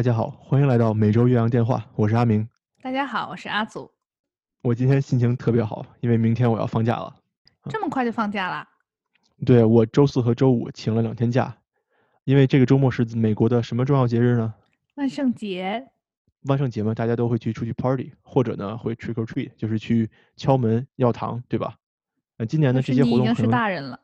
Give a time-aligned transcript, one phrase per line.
[0.00, 2.48] 大家好，欢迎来到每周岳阳电话，我是阿明。
[2.80, 3.92] 大家好，我是阿祖。
[4.62, 7.14] 我今天心情特别好，因为明天我要放假了。
[7.68, 8.66] 这么快就放假了？
[9.44, 11.54] 对，我周四和周五请了两天假，
[12.24, 14.54] 因为这个周末是美国的什么重要节日呢？
[14.94, 15.86] 万圣节。
[16.44, 21.74] 万圣节嘛，大家都会去出去 party，或者呢会 trick or treat，就是去敲门要糖，对吧？
[22.38, 24.00] 那今年呢这些活动已经是大人了。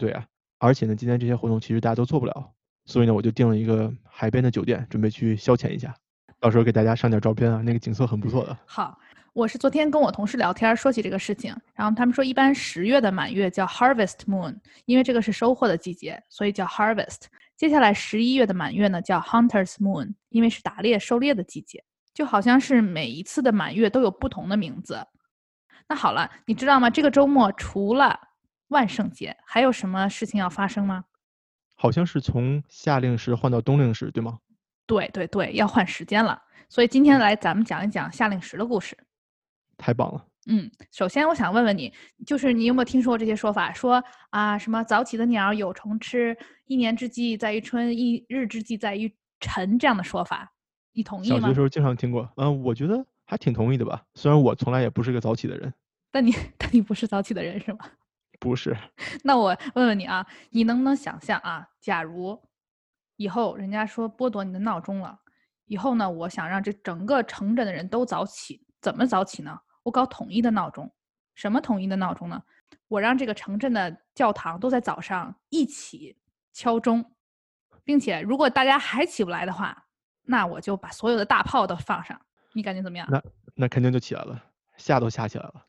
[0.00, 0.26] 对啊，
[0.58, 2.50] 而且呢今天这些活动其实大家都做不了，
[2.88, 5.94] 所以呢我就订了一个海边的酒店，准备去消遣一下。
[6.40, 8.56] 到时候给大家上点照片啊，那个景色很不错的。
[8.64, 8.98] 好，
[9.34, 14.56] 我是昨天跟我同事聊天说起这个事情，然后他们说一般十月的满月叫 Harvest Moon，
[14.86, 17.26] 因为这个是收获的季节，所以叫 Harvest。
[17.58, 21.84] 接下来十一月的满月呢叫 Hunter's Moon，因为是打猎狩猎的季节，
[22.14, 25.06] 就好像是每一次的满月都有不同的名字。
[25.86, 26.88] 那好了，你知道吗？
[26.88, 28.18] 这个周末除了
[28.68, 31.04] 万圣节，还有什么事情要发生吗？
[31.80, 34.36] 好像是从夏令时换到冬令时，对吗？
[34.84, 38.98] 对对对，要换时间了，所以今天来咱们讲一讲夏令时的故事。
[39.76, 40.26] 太棒了。
[40.48, 41.92] 嗯，首先我想问问你，
[42.26, 43.72] 就是你有没有听说过这些说法？
[43.72, 50.52] 说啊，什么早起的鸟有虫吃，一年之计在于春，一日之计在于晨这样的说法，
[50.94, 51.38] 你同意吗？
[51.38, 52.28] 小学时候经常听过。
[52.36, 54.02] 嗯，我觉得还挺同意的吧。
[54.14, 55.72] 虽然我从来也不是个早起的人。
[56.10, 57.80] 但你 但你不是早起的人是吗？
[58.38, 58.76] 不是。
[59.24, 62.40] 那我问问你啊，你能不能想象啊，假如？
[63.16, 65.18] 以后人家说剥夺你的闹钟了，
[65.64, 69.60] 以后呢，我想让这整个城镇的人都早起，怎么早起呢？
[69.82, 70.92] 我搞统一的闹钟，
[71.34, 72.40] 什么统一的闹钟呢？
[72.86, 76.16] 我让这个城镇的教堂都在早上一起
[76.52, 77.12] 敲钟，
[77.82, 79.86] 并且如果大家还起不来的话，
[80.22, 82.20] 那我就把所有的大炮都放上，
[82.52, 83.08] 你感觉怎么样？
[83.10, 83.22] 那
[83.56, 84.40] 那肯定就起来了，
[84.76, 85.66] 吓都吓起来了。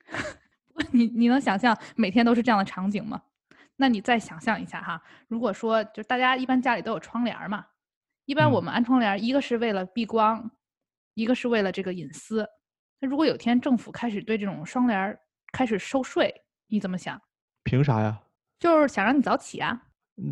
[0.92, 3.22] 你你能想象每天都是这样的场景吗？
[3.76, 7.66] 那你再想象一下哈，如果说就大家一般家里都有窗帘嘛，
[8.26, 10.52] 一般我们安窗帘，一个是为了避光，
[11.14, 12.46] 一个是为了这个隐私。
[13.00, 15.18] 那如果有天政府开始对这种窗帘
[15.54, 16.34] 开始收税，
[16.68, 17.22] 你怎么想？
[17.64, 18.20] 凭啥呀？
[18.60, 19.82] 就是想让你早起啊。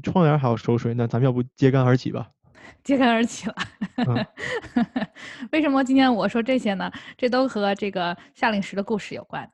[0.04, 2.30] 窗帘还要收税，那咱们要不揭竿而起吧？
[2.84, 3.56] 揭竿而起了。
[5.54, 6.92] 为什么今天我说这些呢？
[7.16, 9.50] 这都和这个夏令时的故事有关。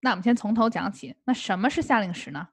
[0.00, 1.14] 那我们先从头讲起。
[1.24, 2.48] 那什么是夏令时呢？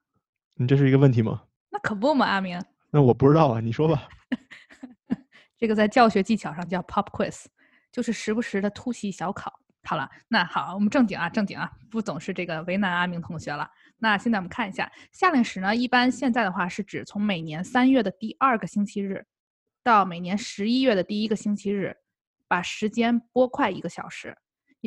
[0.55, 1.43] 你这是一个问题吗？
[1.69, 2.61] 那可不嘛，阿明。
[2.89, 4.07] 那我不知道啊，你说吧。
[5.57, 7.45] 这个在教学技巧上叫 pop quiz，
[7.91, 9.59] 就是时不时的突袭小考。
[9.83, 13.69] 好了，那好，我们正经啊，正经啊，不总是这个为难阿明同学了。
[13.97, 19.25] 那现在我们看一下夏令时呢，一般现在的话是指从每年三月的第二个星期日
[19.83, 21.95] 到每年十一月的第一个星期日，
[22.47, 24.37] 把时间拨快一个小时。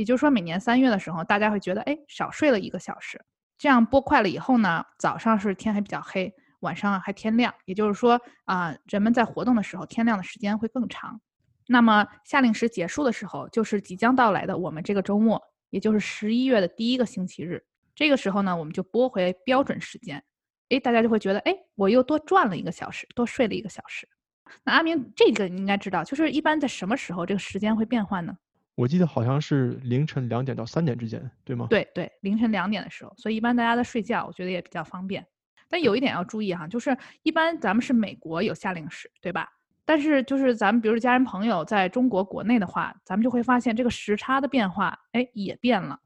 [0.01, 3.23] 也就是说，每年三月的时候，大家会觉得哎少睡了一个小时。
[3.59, 11.21] 这样拨快了以后呢，早上是天还比较黑，晚上还天亮，也就是说啊，人们在活动的时候，天亮的时间会更长。
[11.69, 15.39] 那么夏令时结束的时候，就是即将到来的我们这个周末，
[15.69, 17.63] 也就是十一月的第一个星期日。
[17.95, 20.25] 这个时候呢，我们就拨回标准时间，
[20.71, 24.09] 哎，大家就会觉得，哎，我又多赚了一个小时，多睡了一个小时。
[24.65, 28.35] 那阿明，这个你应该知道，就是一般在什么时候这个时间会变换呢？
[28.81, 31.67] 我记得好像是凌晨两点到三点之间，对吗？
[31.69, 35.23] 对对，凌晨两点的时候，所以一般大家在睡觉，我觉得也比较方便。
[35.69, 39.47] 但有一点要注意哈，就是一般咱们是美国有夏令时，对吧？
[39.85, 45.99] 但是就是咱们比如家人朋友在中国国内的话，咱们就会发现这个时差的变化，哎，也变了。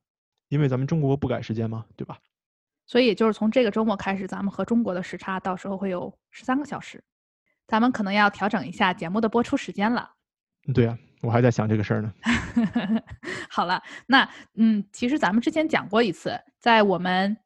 [0.48, 2.18] 因为咱们中国不改时间嘛，对吧？
[2.86, 7.04] 所以就是从这个周末开始，咱们和中国的时差到时候会有十三个小时，
[7.68, 10.10] 咱们可能要调整一下节目的播出时间了。
[10.74, 10.98] 对呀。
[11.24, 12.12] 我还在想这个事儿呢。
[13.48, 17.36] 好了，那嗯，其实咱们之前讲过一次，在我们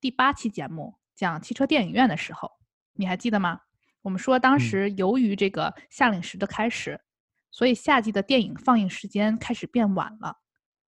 [0.00, 2.50] 第八期节目讲汽车电影院的时候，
[2.94, 3.60] 你还记得吗？
[4.02, 6.98] 我们说当时由于这个夏令时的开始，
[7.50, 10.34] 所以夏季的电影放映时间开始变晚了，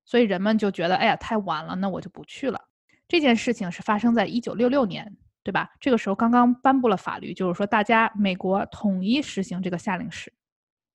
[0.05, 2.61] 所以人们就觉得，哎呀，太晚了，那我就不去了。
[3.07, 5.69] 这件事情是发生在一九六六年，对吧？
[5.81, 10.33] 这个时候刚刚颁布了法律，就是说大家美国统一实行这个夏令时。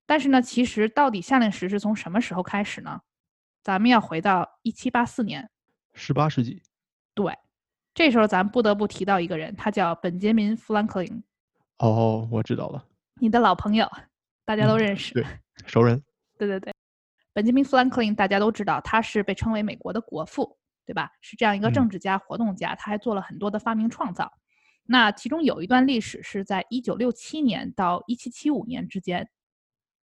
[0.05, 3.01] 但是呢，其实到底夏令时是从什么时候开始呢？
[3.63, 5.49] 咱们要回到一七八四年，
[5.93, 6.61] 十八世纪。
[7.15, 7.35] 对，
[7.95, 11.23] 这时候咱不得不提到一个人，他叫本杰明·富兰克林。
[11.79, 12.85] 哦，我知道了，
[13.19, 13.89] 你的老朋友，
[14.45, 15.25] 大家都认识，对，
[15.65, 15.99] 熟人。
[16.37, 16.71] 对对对，
[17.33, 20.55] 本杰明·富兰克林大家都知道，他是被称为美国的国父，
[20.85, 21.09] 对吧？
[21.21, 24.31] 是这样一个政治家、活动家，他还做了很多的发明创造。
[24.83, 29.27] 那其中有一段历史是在一九六七年到一七七五年之间。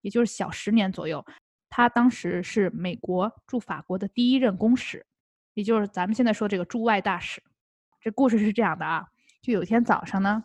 [0.02, 1.26] 也就是小十年左右，
[1.70, 5.06] 他当时是美国驻法国的第一任公使，
[5.54, 7.42] 也就是咱们现在说这个驻外大使。
[8.02, 9.06] 这故事是这样的啊，
[9.42, 10.44] 就有一天早上呢，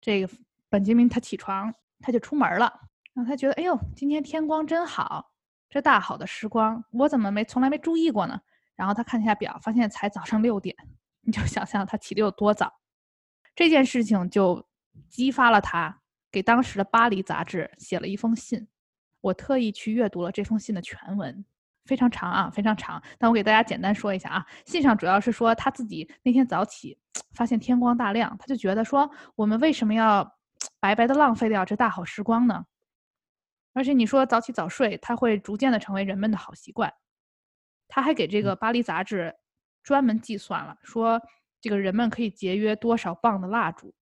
[0.00, 0.32] 这个
[0.68, 2.72] 本杰明他起床，他就出门了，
[3.12, 5.32] 然后他觉得，哎呦，今天天光真好，
[5.68, 8.40] 这大好的时光，我怎么没从来没注意过呢？
[8.76, 10.74] 然后他看一下表，发现才早上六点，
[11.22, 12.72] 你就想象他起得有多早。
[13.54, 14.66] 这件事情就
[15.08, 16.00] 激发了他
[16.30, 18.66] 给当时的巴黎杂志写了一封信。
[19.22, 21.42] 我特意去阅读了这封信的全文，
[21.86, 23.02] 非常长啊，非常长。
[23.18, 26.98] 但我给大家简单说一下啊，信上主要是说他自己那天早起
[27.34, 30.36] 发现天光大亮，他就觉得说我们为什么要
[30.78, 32.66] 白白的浪费掉这大好时光呢？
[33.72, 36.92] 而且你说早起早睡，它会逐渐的成为人们的好习惯。
[37.88, 39.34] 他还给这个巴黎杂志
[39.82, 41.20] 专门计算了，说
[41.60, 43.94] 这个人们可以节约多少磅的蜡烛。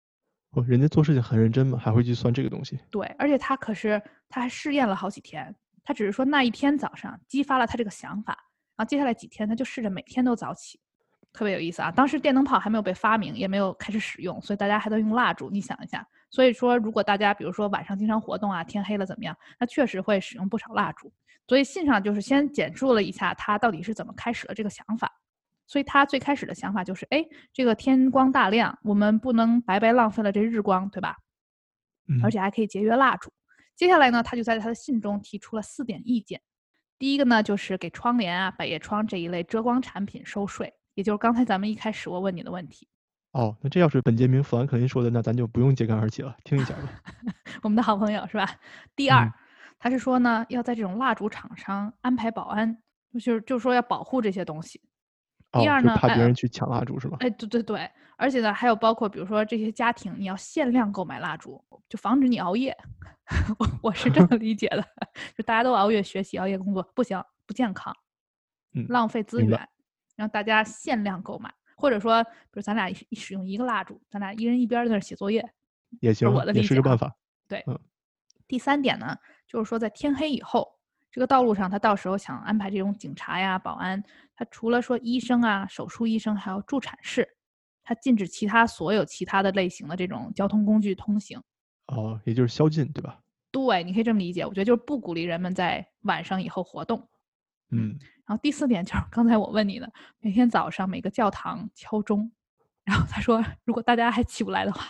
[0.52, 2.78] 哦，人家做事情很认真嘛，还会去算这个东西。
[2.90, 5.54] 对，而且他可是他还试验了好几天，
[5.84, 8.32] 他只是说那一天早上激发了他这个想法，
[8.76, 10.80] 然后接下来几天他就试着每天都早起，
[11.32, 11.90] 特别有意思啊。
[11.90, 15.50] 当时电灯泡还没有被发明，也没有开始使用，所以大家还在用蜡烛。
[15.50, 16.06] 你想一下。
[16.30, 19.36] 所以说，如果大家比如说晚上经常活动啊，天黑了怎么样？
[19.58, 21.12] 那确实会使用不少蜡烛。
[21.46, 25.10] 所以信上就是先简述了一下他到底是怎么开始了这个想法。
[25.68, 31.14] 所以他最开始的想法就是，哎，这个天光大亮，我们不能白白浪费了这日光，对吧？
[32.24, 33.30] 而且还可以节约蜡烛。
[33.76, 36.40] 接下来呢，他就在他的信中提出了四点意见。
[36.98, 42.88] 第一个呢，就是给窗帘啊、百叶窗这一类遮光产品收税，也就是刚才咱们一开始我问你的问题。
[43.32, 47.02] 哦，那这要是本杰明·富兰克林说的，那咱就不用揭竿而起了，听一下吧。
[47.62, 48.50] 我们的好朋友是吧？
[48.96, 49.30] 第二，
[49.78, 52.78] 他是说呢，要在这种蜡烛厂商安排保安，
[53.12, 54.80] 就是就是说要保护这些东西。
[55.60, 57.16] 第二呢，怕别人去抢蜡烛是吧？
[57.20, 62.76] 哎，对对对，而且呢，还有包括比如说这些家庭，你要限量购买蜡烛，就防止你熬夜。
[63.58, 64.84] 我我是这么理解的，
[65.36, 67.94] 就大家都熬夜学习、熬夜工作不行，不健康，
[68.88, 69.68] 浪费资源，
[70.16, 71.52] 让大家限量购买。
[71.76, 75.48] 或者说，比如咱俩一使用一个蜡烛，咱俩一人一边在那写作业，
[76.00, 77.14] 也行，我的理解是个办法。
[77.46, 77.64] 对，
[78.48, 79.16] 第三点呢，
[79.46, 80.77] 就是说在天黑以后，
[81.18, 84.00] 这个道路上他到时候想安排这种警察呀、保安，
[84.36, 87.28] 他除了说医生啊、手术医生，还有助产士，
[87.82, 91.42] 他禁止其他所有其他的类型的这种交通工具通行。
[91.88, 93.18] 哦，也就是宵禁，对吧？
[93.50, 94.46] 对，你可以这么理解。
[94.46, 97.08] 我觉得就是不鼓励人们在晚上以后活动。
[97.72, 97.98] 嗯。
[98.24, 102.30] 然后第四点就是刚才我问你的，每天早上每个教堂敲钟，
[102.84, 104.84] 然后他说如果大家还起不来的话，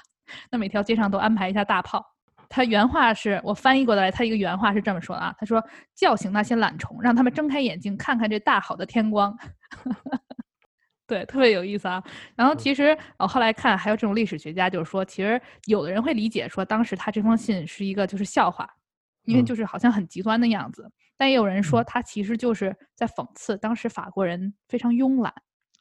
[0.51, 2.05] 那每条街上都安排一下大炮。
[2.49, 5.62] 他原话是我翻译过来，他一个原话是这么说的啊，他说
[5.95, 9.37] 叫醒那些懒虫，让他们睁开眼睛看看这大好的天光。
[11.06, 12.03] 对，特别有意思啊。
[12.37, 18.69] 然后其实我后来看还有这种历史学家就是说，其实有的人会理解说当时他这封信是一个就是笑话，
[19.25, 20.91] 因为就是好像很极端的样子。
[21.17, 25.33] 但也有人说，他其实就是在讽刺当时法国人非常慵懒。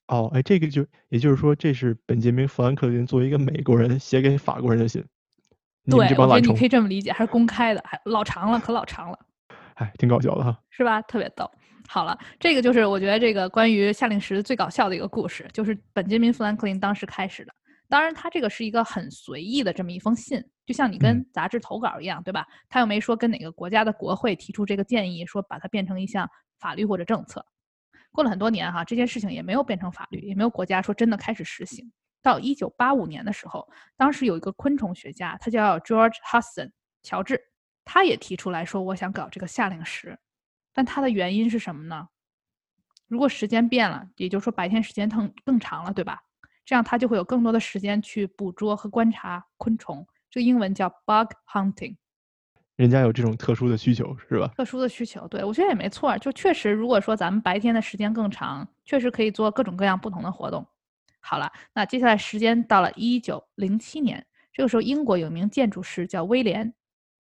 [0.08, 5.06] 哦，哎，这个就也就是说，这是本杰明·富兰克林作为一个美国人写给法国人的信。
[5.90, 9.20] 对，我觉得你可以这么理解，还是公开的，还老长了，可老长了。
[9.76, 10.60] 哎，挺搞笑的哈。
[10.70, 11.02] 是吧？
[11.04, 11.50] 特别逗。
[11.88, 17.54] 好了，这个就是我觉得这个关于夏令时最搞笑的一个故事，就是本杰明·富兰克林当时开始的。
[17.88, 22.46] 当然，他这个是一个很随意的这么一封信，就像你跟杂志投稿一样，对吧？
[22.68, 26.30] 他又没说跟哪个国家的国会提出这个建议，说把它变成一项
[26.60, 27.46] 法律或者政策。
[28.12, 31.90] 过了很多年哈，这件事情也没有变成法律，也没有国家说真的开始实行。
[32.22, 36.72] 到一九八五年的时候，当时有一个昆虫学家，他叫 George Hudson，
[37.04, 37.42] 乔治，
[37.86, 40.18] 他也提出来说，我想搞这个夏令时。
[40.74, 42.08] 但他的原因是什么呢？
[43.08, 46.22] 如果时间变了，也就是说白天时间更更长了，对吧？
[46.66, 51.96] 这样他就会有更多的时间去捕捉和观察昆虫，这个英文叫 bug hunting。
[52.76, 54.52] 人家有这种特殊的需求，是吧？
[54.58, 56.18] 特殊的需求，对我觉得也没错。
[56.18, 60.68] 就确实，如果说咱们白天的时间更长，确实可以做各种各样不同的活动。
[61.30, 66.74] 好了，那接下来时间到了一九零七年，这个时候英国有名建筑师叫威廉，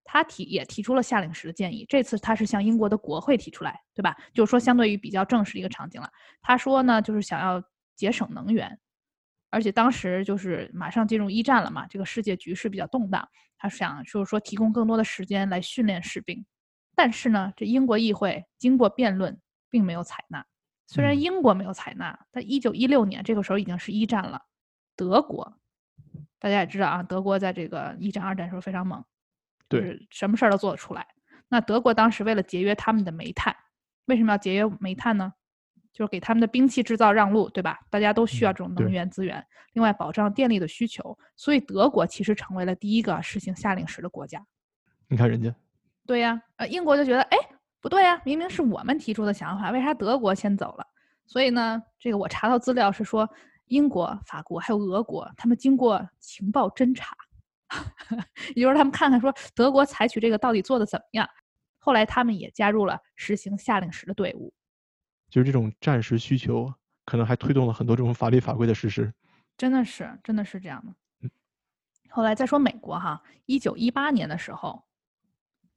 [0.05, 1.85] 他提也提出了夏令时的建议。
[1.89, 4.15] 这次他是向英国的国会提出来，对吧？
[4.33, 6.09] 就是说相对于比较正式的一个场景了。
[6.41, 7.61] 他说呢，就是想要
[7.97, 8.79] 节省能源。
[9.49, 16.45] 而且当时就是马上进入一战了嘛，这个世界局势比较动荡，他想就是说提供更多的时间来训练士兵。
[16.95, 19.37] 但是呢，这英国议会经过辩论，
[19.69, 20.45] 并没有采纳。
[20.87, 24.41] 虽然英国没有采纳，但一九一六年这个时候已经是一战了，
[24.95, 25.59] 德国，
[26.39, 29.03] 大家也知道啊，德国在这个一战、二战时候非常猛，
[29.67, 31.05] 对，什么事儿都做得出来。
[31.49, 33.55] 那德国当时为了节约他们的煤炭，
[34.05, 35.33] 为什么要节约煤炭呢？
[35.93, 37.79] 就是给他们的兵器制造让路，对吧？
[37.89, 39.43] 大家都需要这种能源资源。
[39.73, 44.45] 另外，保障电力的需求，所以德国其实成为了第一个实行夏令时的国家。
[45.07, 45.55] 你看人家，
[46.05, 47.37] 对呀，呃，英国就觉得，哎，
[47.79, 50.85] 不对呀，明明是我们提出的想法，为啥德国先走了？
[51.25, 53.29] 所以呢，这个我查到资料是说，
[53.65, 57.15] 英国、法国还有俄国，他们经过情报侦查，
[58.55, 61.27] 也就是他们看看说德国采取这个到底做的怎么样。
[61.79, 64.53] 后来他们也加入了实行夏令时的队伍。
[65.29, 66.73] 就是这种战时需求，
[67.05, 69.13] 可能还推动了很多这种法律法规的实施。
[69.57, 71.29] 真的是，真的是这样的。
[72.09, 74.81] 后来再说美国哈，一九一八年的时候，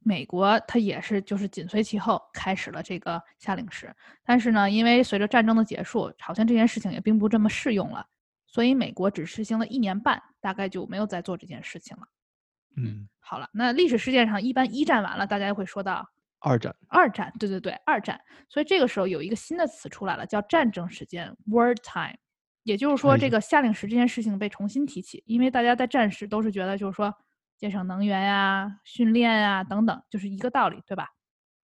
[0.03, 3.93] 美国它也是就是紧随其后开始了这个夏令时，
[4.25, 8.05] 但是呢，因为随着战争的结束，好像这件事情也并不这么适用了，
[8.47, 12.03] 所以美国只实行了一年半，大概就没有再做这件事情了。
[12.77, 16.07] 嗯，好了，那历史事件上一般一战完了，大家会说到
[16.39, 16.75] 二战。
[16.87, 18.19] 二战，对对对，二战。
[18.49, 22.17] 所以这个时候有一个新的词出来了，叫战争时间 （war time）。
[22.63, 27.13] 也就是说，哎这个夏令时这件事情被重新提起，因为大家在战时都是觉得就是说
[27.61, 31.09] 节省能源呀、训练啊等等，就是一个道理，对吧？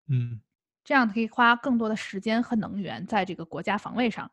[0.09, 0.41] 嗯
[0.83, 4.29] 这样可以花更多的时间和能源在这个国家防卫上，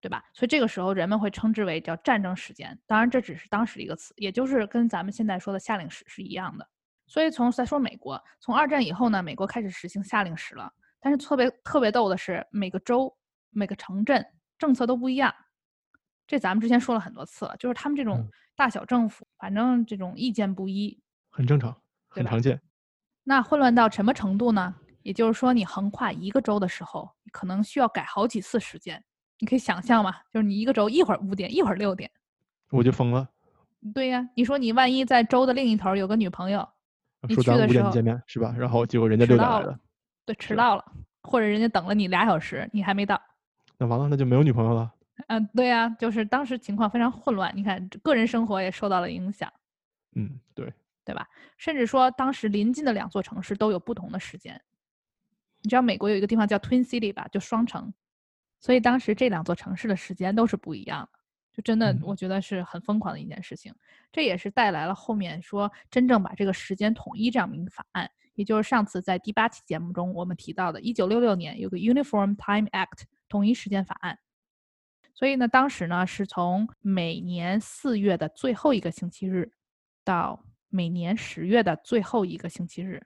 [0.00, 0.24] 对吧？
[0.34, 2.76] 所以这个时候人们会称之为叫战争时间。
[2.84, 6.68] 当然，这只是当时的一个词，也就是跟咱们现在说的夏令时是一样的。
[7.06, 10.68] 所以从再说美国，从二战以后呢，美国开始实行夏令时了。
[11.00, 13.16] 但是特别特别逗的是，每个州、
[13.50, 14.26] 每个城镇
[14.58, 15.32] 政策都不一样。
[16.26, 20.98] 这咱们之前说了很多次了，就是他们这种嗯大小政府，反正这种意见不一，
[21.36, 21.76] 很正常，
[22.06, 22.60] 很常见。
[23.24, 24.72] 那混乱到什么程度呢？
[25.02, 29.02] 也就是说，你横跨一个州的时候，你可能需要改好几次时间。
[29.40, 32.08] 你可以想象嘛，就是你一个州一会儿五点，一会儿六点。
[32.70, 33.28] 我就疯了，
[33.92, 36.66] 对呀，你说你万一在州的另一头有个女朋友，
[37.26, 38.54] 你说咱去的时候五点见面是吧？
[38.56, 39.76] 然后结果人家六点来了，
[40.24, 40.84] 对，迟到了，
[41.24, 43.20] 或者人家等了你俩小时，你还没到。
[43.76, 44.94] 那完了那就没有女朋友了。
[45.26, 49.52] 嗯、对呀，就是当时情况非常混乱，你看个人生活也受到了影响，
[50.14, 50.72] 嗯，对，
[51.04, 51.28] 对吧？
[51.58, 54.60] 甚至说当时临近的两座城市都有不同的时间。
[55.60, 57.92] 你知道美国有一个地方叫 Twin City 吧，就双城，
[58.60, 61.18] 所以当时这两座城市的时间都是不一样的，
[61.52, 63.74] 就真的嗯我觉得是很疯狂的一件事情。
[64.12, 74.18] 这也是带来了后面说真正把这个时间统一这样的一个法案，也就是上次在第八期节目中我们提到的，一九六六年有个 Uniform Time Act 统一时间法案。
[75.14, 79.52] 所以呢，当时呢是从每年四月的最后一个星期日
[80.04, 83.00] 到每年十月的最后一个星期日，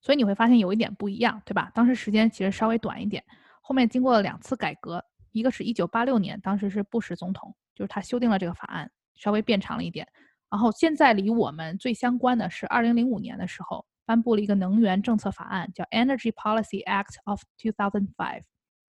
[0.00, 1.70] 所以你会发现有一点不一样，对吧？
[1.74, 3.22] 当时时间其实稍微短一点，
[3.60, 10.08] 后面经过了两次改革，一个是一九八六年，当时是布什总统，就是他修订了这个法案，稍微变长了一点。
[10.50, 18.42] 然后现在离我们最相关的是二零零五年的时候颁布了一个能源政策法案，叫 Energy Policy Act of 2005。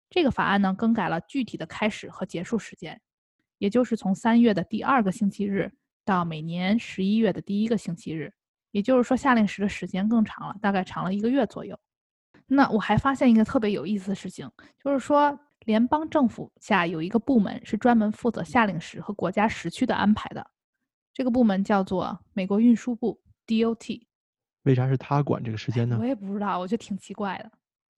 [0.09, 2.99] 这个法案呢，更改了具体的开始和结束时间，
[3.59, 5.71] 也就是从三月的第二个星期日
[6.10, 8.34] 到每年十一月的第一个星期日，
[8.72, 11.78] 也就是说夏令时的时间更长了，大概长了一个月左右。
[12.48, 14.50] 那我还发现一个特别有意思的事情，
[14.84, 20.50] 就是说联邦政府下有一个部门是专门负责夏令时和国家时区的安排的，
[21.13, 24.01] 这个部门叫做美国运输部 DOT。
[24.63, 26.06] 为啥是他管这个时间呢我？
[26.06, 27.51] 也不知道，我觉得挺奇怪的。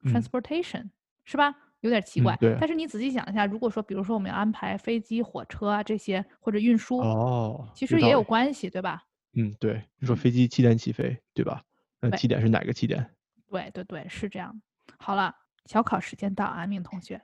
[0.04, 0.90] 嗯 Transportation、
[1.24, 1.56] 是吧？
[1.82, 2.34] 有点奇怪。
[2.36, 9.04] 嗯对但是你仔细想一下，如果说比如说我们要安排飞机、火车啊这些或者运输，哦，其实也有关系，对吧？
[9.34, 11.64] 嗯，对，你说飞机七点起飞，对吧？
[12.00, 13.10] 那对起点是哪个起点？
[13.48, 14.62] 对对对，是这样。
[14.98, 15.36] 好了，
[15.66, 17.22] 小考时间到，啊，明同学，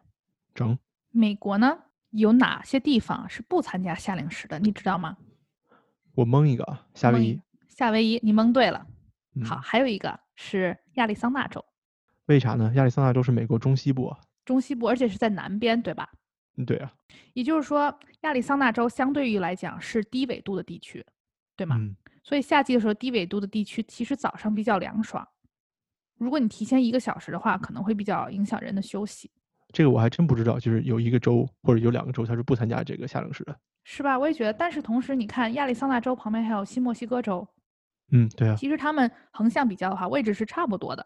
[0.53, 0.77] 整
[1.11, 1.77] 美国呢
[2.11, 4.59] 有哪些地方是不参加夏令时的？
[4.59, 5.17] 你知道吗？
[6.15, 7.41] 我蒙一个啊，夏威夷。
[7.67, 8.85] 夏威夷，你蒙对了。
[9.35, 11.63] 嗯好，，还有一个是亚利桑那州，
[12.25, 12.71] 为啥呢？
[12.75, 14.19] 亚利桑那州是美国中西部啊。
[14.47, 16.09] 中西部，而且是在南边，对吧？
[16.55, 16.91] 嗯，对啊。
[17.33, 21.05] 也就是说，亚利桑那州相对于来讲是低纬度的地区，
[21.55, 21.75] 对吗？
[21.77, 25.27] 嗯，所以夏季的时候，低纬度的地区其实早上比较凉爽。
[26.17, 29.29] 如果你提前一个小时的话，可能会比较影响人的休息，
[29.71, 33.55] 这个我还真不知道，就是有一个州或者有两个州它是不参加这个夏令时的。
[33.83, 34.17] 是吧？
[34.17, 34.51] 我也觉得。
[34.51, 37.47] 但是同时，你看亚利桑那州旁边还有新墨西哥州，
[38.11, 41.05] 嗯，对啊，其实他们横向比较的话，位置是差不多的。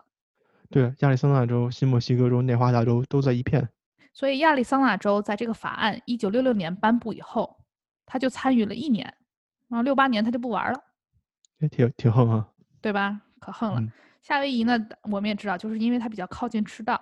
[0.72, 3.68] 对啊，亚利桑那州、新墨西哥州、内华达州都在一片。
[4.14, 7.58] 所以亚利桑那州在这个法案一九六六年颁布以后，
[8.06, 9.06] 他就参与了一年，
[9.68, 10.82] 然后六八年他就不玩了。
[11.60, 12.50] 也挺挺横啊。
[12.82, 13.22] 对吧？
[13.40, 13.82] 可横了。
[13.82, 14.78] 嗯夏威夷呢，
[15.10, 17.02] 我们也知道，就是因为它比较靠近赤道，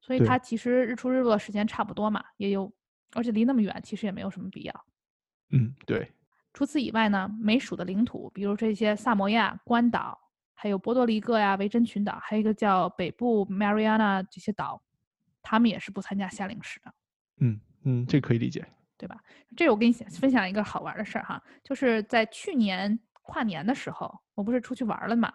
[0.00, 2.72] 所以它其实日出日落时间差不多嘛，也有，
[3.12, 4.84] 而且离那么远，其实也没有什么必要。
[5.50, 6.12] 嗯，对，
[6.54, 10.16] 除此以外呢，美属的领土，比如这些萨摩亚、关岛，
[10.62, 14.82] 还有波多黎各呀、维珍群岛，还有一个叫北部 Mariana 这些岛，
[15.40, 16.92] 他们也是不参加夏令时的。
[17.38, 18.62] 嗯嗯，这可以理解。
[18.98, 19.18] 对吧？
[19.56, 25.32] 这我跟你分享一个好玩的事儿哈，就是在去年跨年的时候，我不是出去玩儿了嘛，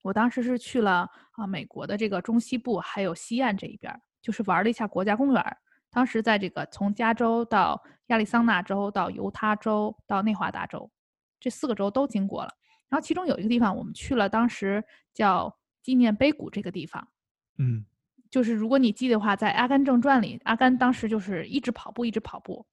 [0.00, 5.54] 我当时是去了啊美国的这个中西部还有西岸这一边儿，就是玩了一下国家公园儿。
[5.90, 10.90] 当时在这个从加州到亚利桑那州到犹他州到内华达州，
[11.38, 12.50] 这四个州都经过了。
[12.92, 14.84] 然后其中有一个地方我们去了，当时
[15.14, 17.08] 叫纪念碑谷这个地方。
[17.56, 17.82] 嗯
[18.28, 22.66] 就是如果你记得话，在《阿甘正传》里，阿甘当时就是一直跑步，一直跑步，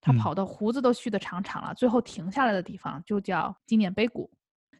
[0.00, 4.30] 他嗯跑的胡子都蓄的长长了，最后停下来的地方就叫纪念碑谷。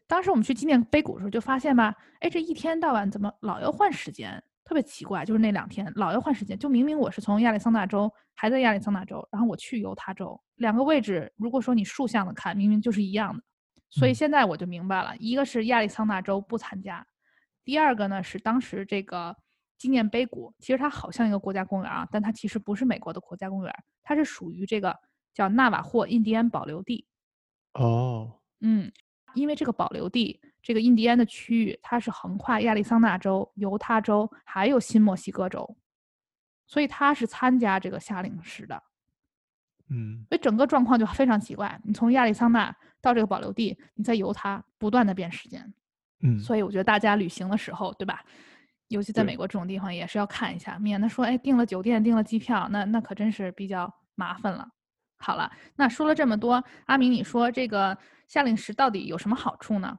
[0.07, 5.25] 当时我们去纪念碑谷的时候，就发现吧，哎，这一天到晚怎么老要换时间，特别奇怪。
[5.25, 13.41] 就是那两天老要换时间，就明明我是从亚利桑那州还在亚利桑那州，然后我去犹他州，两个位置，如果说你竖向的看，明明就是一样的。
[13.91, 17.05] 所以嗯现在我就明白了，一个是亚利桑那州不参加，
[17.63, 19.35] 第二个呢是当时这个
[19.77, 24.97] 纪念碑谷，其实它好像一个国家公园啊，但它其实不是美国的国家公园，它是属于这个
[25.33, 27.05] 叫纳瓦霍印第安保留地。
[27.73, 28.91] 哦，嗯，
[29.33, 35.77] 因为这个保留地，这个印第安的区域，它是横跨亚利桑那州、犹他州还有新墨西哥州，
[36.65, 38.81] 所以它是参加这个夏令时的。
[39.93, 41.79] 嗯所以整个状况就非常奇怪。
[41.83, 45.73] 你从亚利桑那到这个保留地，你在犹他不断的变时间，
[46.23, 48.23] 嗯，所以我觉得大家旅行的时候，对吧？
[48.87, 54.67] 尤其在美国这种地方，也是要看一下，免得说，哎，订了酒店，订了机票，那那可真是比较麻烦了。
[55.17, 59.97] 好了，那说了这么多，阿明，你说这个夏令时到底有什么好处呢？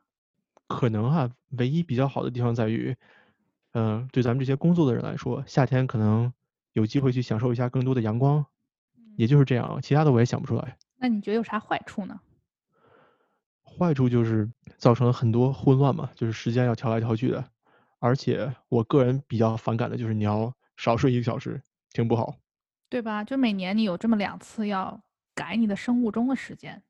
[0.68, 2.94] 可能哈，唯一比较好的地方在于，
[3.72, 6.32] 嗯、对咱们这些工作的人来说，夏天可能
[6.74, 8.44] 有机会去享受一下更多的阳光，
[9.16, 10.76] 也就是这样，其他的我也想不出来。
[10.98, 12.20] 那你觉得有啥坏处呢？
[13.64, 17.44] 坏处就是造成了很多混乱嘛，就是时间要调来调去的，
[17.98, 22.34] 而且我个人比较反感的就是你要少睡一个小时，挺不好。
[22.88, 23.24] 对吧？
[23.24, 25.00] 就每年你有这么两次要
[25.34, 26.82] 改你的生物钟的时间，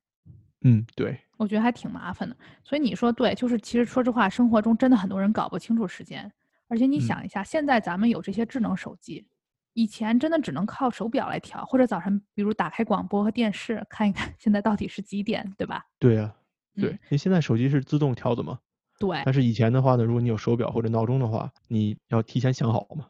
[0.65, 2.35] 嗯，对，我觉得还挺麻烦的。
[2.63, 6.29] 所以你说对，就是其实说实话，生活中真的很多人搞不清楚时间。
[6.67, 9.25] 而且你嗯想一下，现在咱们有这些智能手机，
[9.73, 15.85] 以前真的只能靠手表来调，或者早上比如打开广播和电视看一看现在到底是几点，对吧？
[15.99, 16.33] 对呀、
[16.75, 18.59] 对，嗯因为现在手机是自动调的嘛，
[18.99, 23.07] 对，但是以前的话呢，如果你有手表或者闹钟的话，你要提前想好嘛。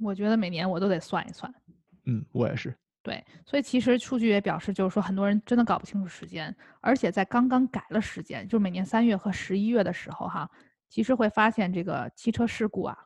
[0.00, 1.52] 我觉得每年我都得算一算。
[2.04, 2.74] 嗯，我也是。
[3.02, 10.50] 对，所以其实数据也表示，就是说很多人真的搞不清楚时间，而且在刚刚改了时间，就是每年三月和十一月的时候，哈，
[10.88, 12.96] 其实会发现这个汽车事故啊、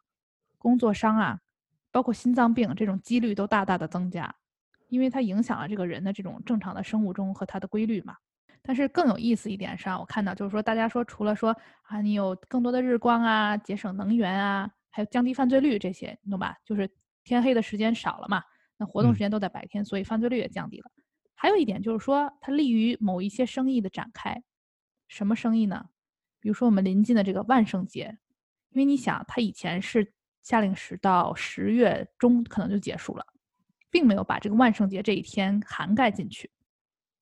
[0.56, 1.40] 工作伤啊，
[1.98, 4.32] 包括心脏病这种几率都大大的增加，
[4.86, 8.16] 因为它影响了这个人的这种正常的生物钟和它的规律嘛。
[8.62, 11.50] 但是更有意思一点是啊，我看到就是说，大家说除了说
[11.82, 16.56] 啊，你有更多的日光啊，节省能源啊，还有降低犯罪率这些，你懂吧？
[16.64, 16.88] 就是
[17.24, 18.44] 天黑的时间少了嘛，
[18.76, 20.88] 那活动嗯时间都在白天，所以犯罪率也降低了。
[21.34, 24.40] 还有一点就是说，它利于某一些生意的展开。
[25.08, 25.86] 什么生意呢？
[26.38, 28.16] 比如说我们临近的这个万圣节，
[28.70, 30.12] 因为你想，它以前是
[30.48, 33.26] 夏令时到十月中可能就结束了，
[33.90, 36.50] 并没有把这个万圣节这一天涵盖进去。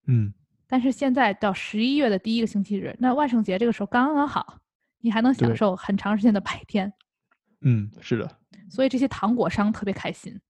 [0.07, 0.33] 嗯，
[0.69, 4.61] 但是现在到十一月的第一个星期日，那万圣节这个时候刚刚好，
[5.01, 6.93] 你还能享受很长时间的白天，
[7.63, 8.39] 嗯，是的，
[8.71, 10.41] 所以这些糖果商特别开心。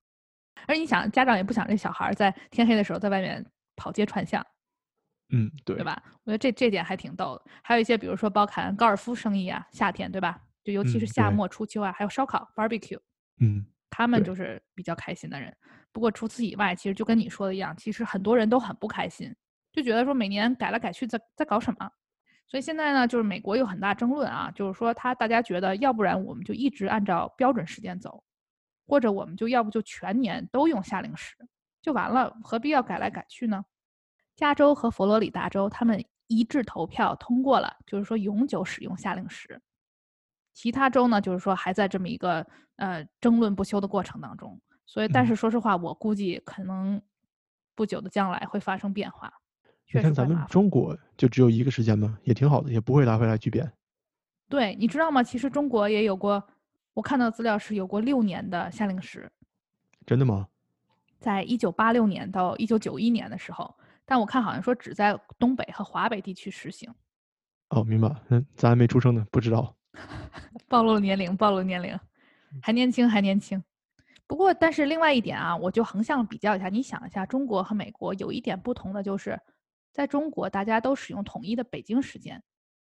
[0.67, 3.43] 而你想，家长也不想这小孩儿在天黑的时候在外面
[3.75, 4.47] 跑街串巷，
[5.31, 5.83] 嗯，对对？
[5.83, 6.03] 吧？
[6.25, 7.45] 我觉得这这点还挺逗的。
[7.63, 10.43] 还有一些，比如说包含高尔夫生意啊，夏天对吧？
[10.67, 12.99] 就尤其是夏末初秋啊，还有烧烤 barbecue，
[13.39, 15.57] 嗯，他们就是比较开心的人。
[15.93, 19.33] 不过除此以外，其实就跟你说的一样，其实很多人都很不开心，
[19.73, 21.89] 就觉得说每年改来改去在在搞什么。
[22.49, 28.25] 所以现在呢，就是美国有很大争论啊，就是说他大家觉得，要不然我们就一直按照标准时间走，
[28.89, 31.37] 或者我们就要不就全年都用夏令时，
[31.81, 33.65] 就完了，何必要改来改去呢？
[34.35, 39.63] 加州和佛罗里达州他们一致投票通过了，就是说永久使用夏令时。
[40.57, 42.45] 其他州呢，就是说还在这么一个
[42.77, 44.59] 呃争论不休的过程当中。
[44.87, 47.01] 所以，但嗯是说实话，我估计可能
[47.75, 49.31] 不久的将来会发生变化。
[49.85, 50.43] 确你看咱们。
[50.49, 53.71] 中国就只有一个时间嘛，也挺好的，也不会来回来巨变。
[54.49, 55.23] 对，你知道吗？
[55.23, 56.43] 其实中国也有过，
[56.95, 59.31] 我看到资料是有过六年的夏令时，
[60.07, 60.49] 真的吗？
[61.21, 66.91] 在一九八六年到一九九一年的时候，但我看好像说只在东北和华北地区实行。
[67.69, 68.15] 哦，明白。
[68.31, 69.76] 嗯，咱还没出生呢，不知道。
[70.69, 71.99] 暴露年龄，暴露年龄，
[72.61, 73.63] 还年轻，还年轻。
[74.27, 79.39] 不过，但是另外一点啊，我就横向比较一下，你想一下，中国和美国有一点不同的就是，
[79.93, 82.43] 在中国大家都使用统一的北京时间，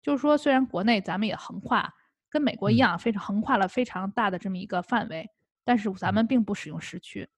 [0.01, 1.93] 就是说，虽然国内咱们也横跨，
[2.31, 2.79] 跟美国一嗯。
[2.79, 5.29] 样，非常横跨了非常大的这么一个范围，
[5.65, 6.15] 但是咱嗯。
[6.15, 7.29] 们并不使用时区。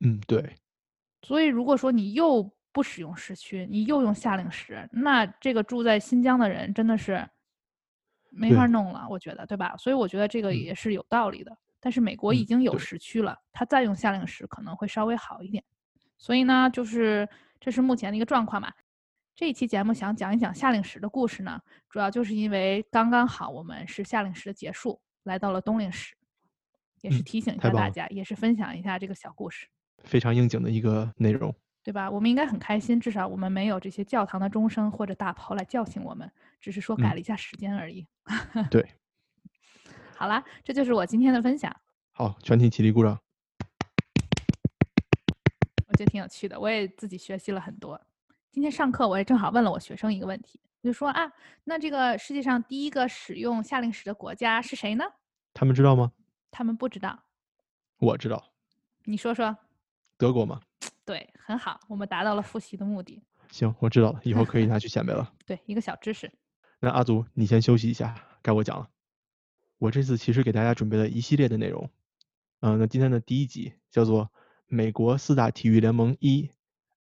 [0.00, 0.54] 嗯，对，
[1.22, 7.28] 所以，如果说你又不使用时区，你又用夏令时，那这个住在新疆的人真的是
[8.30, 9.74] 没法对弄了，我觉得，对吧？
[9.76, 11.56] 所以我觉得这个嗯也是有道理的。
[11.80, 15.62] 但是美国已嗯经有时区了，它再用夏令时可能会稍微好一点。
[16.16, 17.28] 所以呢，就是
[17.60, 18.72] 这是目前的一个状况嘛。
[19.36, 26.16] 这一期节目想讲一讲夏令时的故事呢，主要就是因为刚刚好我们是夏令时的结束，来到了冬令时，
[27.00, 29.68] 也是嗯提醒一下大家，也是分享一下这个小故事，
[30.02, 31.54] 非常应景的一个内容。
[31.84, 32.10] 对吧？
[32.10, 38.06] 我们应该很开心，至少我们没有这些教堂的钟声或者大炮来叫醒我们，只是说改嗯了一下时间而已。
[38.70, 38.86] 对，
[40.16, 41.74] 好啦，这就是我今天的分享，
[42.12, 43.18] 好，全体起立鼓掌。
[45.86, 48.00] 我觉得挺有趣的，我也自己学习了很多。
[48.50, 51.32] 今天上课我也正好问了我学生一个问题，我就说啊，
[51.64, 55.04] 那这个世界上第一个使用夏令时的国家是谁呢？
[55.54, 56.12] 他们知道吗？
[56.50, 57.24] 他们不知道，
[57.98, 58.52] 我知道，
[59.04, 59.56] 你说说。
[60.16, 60.60] 德国吗。
[61.04, 63.22] 对，很好，我们达到了复习的目的。
[63.50, 65.32] 行，我知道了，以后可以拿去显摆了。
[65.46, 66.30] 对，一个小知识。
[66.80, 68.88] 那阿祖，你先休息一下，该我讲了。
[69.78, 71.90] 我这次其实给大家准备了一系列的内容，
[72.60, 74.30] 嗯、那今天的第一集叫做
[74.66, 76.50] 美国四大体育联盟一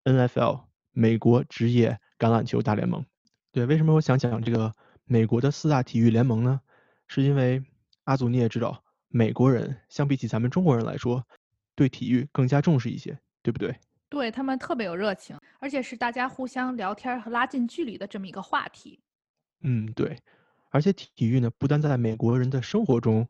[0.04, 3.06] NFL 美国职业橄榄球大联盟。
[3.52, 6.62] 对，为什么我想讲这个美国的四大体育联盟呢？
[7.08, 7.64] 是因为
[8.06, 11.26] 阿祖你也知道，美国人相比起咱们中国人来说，
[11.76, 13.76] 对体育更加重视一些，对不对？
[14.10, 19.00] 对他们特别有热情，而且是大家互相聊天和拉近距离的这么一个话题。
[19.67, 20.19] 嗯，对，
[20.69, 23.28] 而且体育呢，不单在美国人的生活中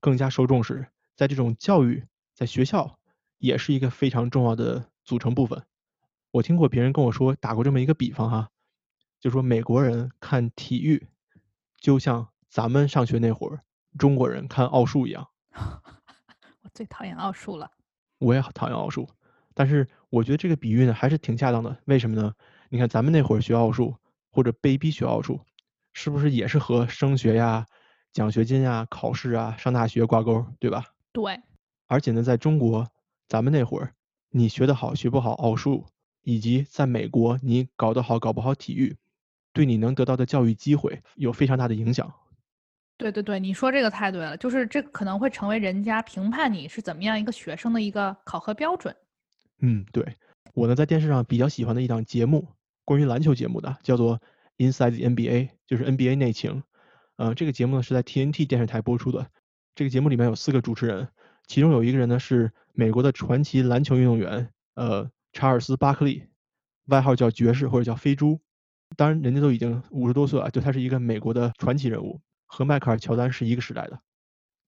[0.00, 2.98] 更加受重视，在这种教育，在学校
[3.38, 5.62] 也是一个非常重要的组成部分。
[6.30, 8.50] 我听过别人跟我说，打过这么一个比方哈，
[9.18, 11.08] 就说美国人看体育，
[11.80, 13.62] 就像咱们上学那会儿
[13.96, 15.26] 中国人看奥数一样。
[16.60, 17.70] 我最讨厌奥数了。
[18.18, 19.08] 我也讨厌奥数，
[19.54, 21.78] 但是我觉得这个比喻呢还是挺恰当的。
[21.86, 22.34] 为什么呢？
[22.68, 23.96] 你看咱们那会儿学奥数
[24.30, 25.40] 或者被逼学奥数，
[26.00, 27.66] 是不是也是和升学呀、
[28.12, 30.84] 奖学金呀、考试啊、上大学挂钩，对吧？
[31.12, 31.40] 对，
[31.88, 32.86] 而且呢，在中国，
[33.26, 33.92] 咱们那会儿，
[34.30, 35.84] 你学得好学不好奥数，
[36.22, 38.96] 以及在美国你搞得好搞不好体育，
[39.52, 42.08] 对你能得到的教育机会有非常大的影响。
[42.96, 48.94] 对对对，你说这个太对了，就是这可能会成为人家评判你是怎么样一个学生的一个考核标准。
[49.62, 50.14] 嗯，对，
[50.54, 52.46] 我呢在电视上比较喜欢的一档节目，
[52.84, 54.16] 关于篮球节目的，叫做
[54.58, 56.62] 《Inside the NBA》，就是 NBA 内情。
[57.16, 59.30] 呃，这个节目呢是在 TNT 电视台播出的。
[59.74, 61.08] 这个节目里面有四个主持人，
[61.46, 66.24] 其中有一个人呢是美国的传奇篮球运动员，呃，查尔斯·巴克利，
[66.86, 68.40] 外号叫爵士或者叫飞猪。
[68.96, 74.00] 当然，人家都已经五十多岁了，就他是一个美国的传奇人物，和迈克尔·乔丹是一个时代的。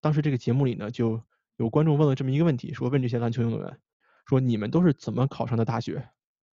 [0.00, 1.22] 当时这个节目里呢，就
[1.56, 3.78] 有观众问了这么一个问题，说问这些篮球运动员，
[4.26, 6.08] 说你们都是怎么考上的大学？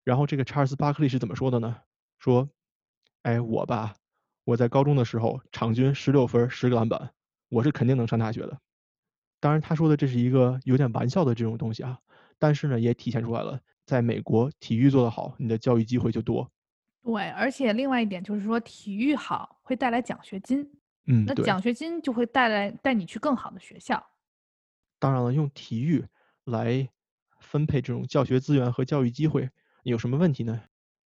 [0.04, 1.78] 然后这个查尔斯·巴克利是怎么说的呢？
[2.20, 2.50] 说，
[3.24, 3.96] 哎，我吧，
[4.44, 7.14] 我在高中的时候场均十六分，十个篮板，
[7.48, 8.60] 我是肯定能上大学的。
[9.40, 11.98] 当然，他说的这是一个有点玩笑的这种东西啊，
[12.38, 16.50] 但是呢，也体现出来了，在美国体育做得好，你的教育机会就多。
[17.02, 20.70] 对，而且另外一点就是说，体育好会带来奖学金，
[21.08, 24.06] 嗯，那奖学金就会带来带你去更好的学校。
[25.00, 26.06] 当然了，用体育
[26.46, 26.88] 来
[27.40, 29.50] 分配这种教学资源和教育机会
[29.84, 30.62] 有什么问题呢？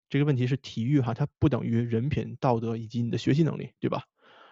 [0.10, 4.04] 这个问题是体育哈，它不等于人品、道德以及你的学习能力，对吧？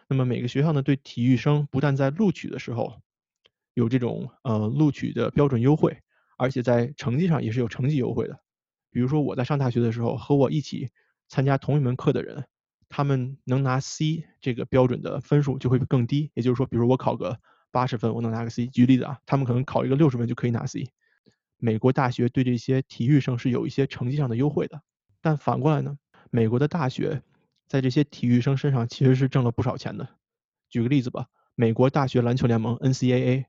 [0.07, 3.01] 那么每个学校呢，对体育生不但在录取的时候
[3.73, 5.97] 有这种呃录取的标准优惠，
[6.37, 8.39] 而且在成绩上也是有成绩优惠的。
[8.91, 10.89] 比如说我在上大学的时候，和我一起
[11.27, 12.45] 参加同一门课的人，
[12.87, 16.31] 他们能拿 C 这个标准的分数就会更低。
[16.33, 17.39] 也就是说，比如我考个
[17.69, 18.67] 八十分，我能拿个 C。
[18.67, 20.89] 举例子啊，他们可能考一个六十分就可以拿 C。
[21.57, 24.81] 美国大学对这些体育生是有一些成绩上的优惠的，
[25.27, 25.97] 但反过来呢，
[26.31, 27.21] 美国的大学
[27.67, 30.07] 在这些体育生身上其实是挣了不少钱的。
[30.69, 33.43] 举个例子吧，美国大学篮球联盟 NCAA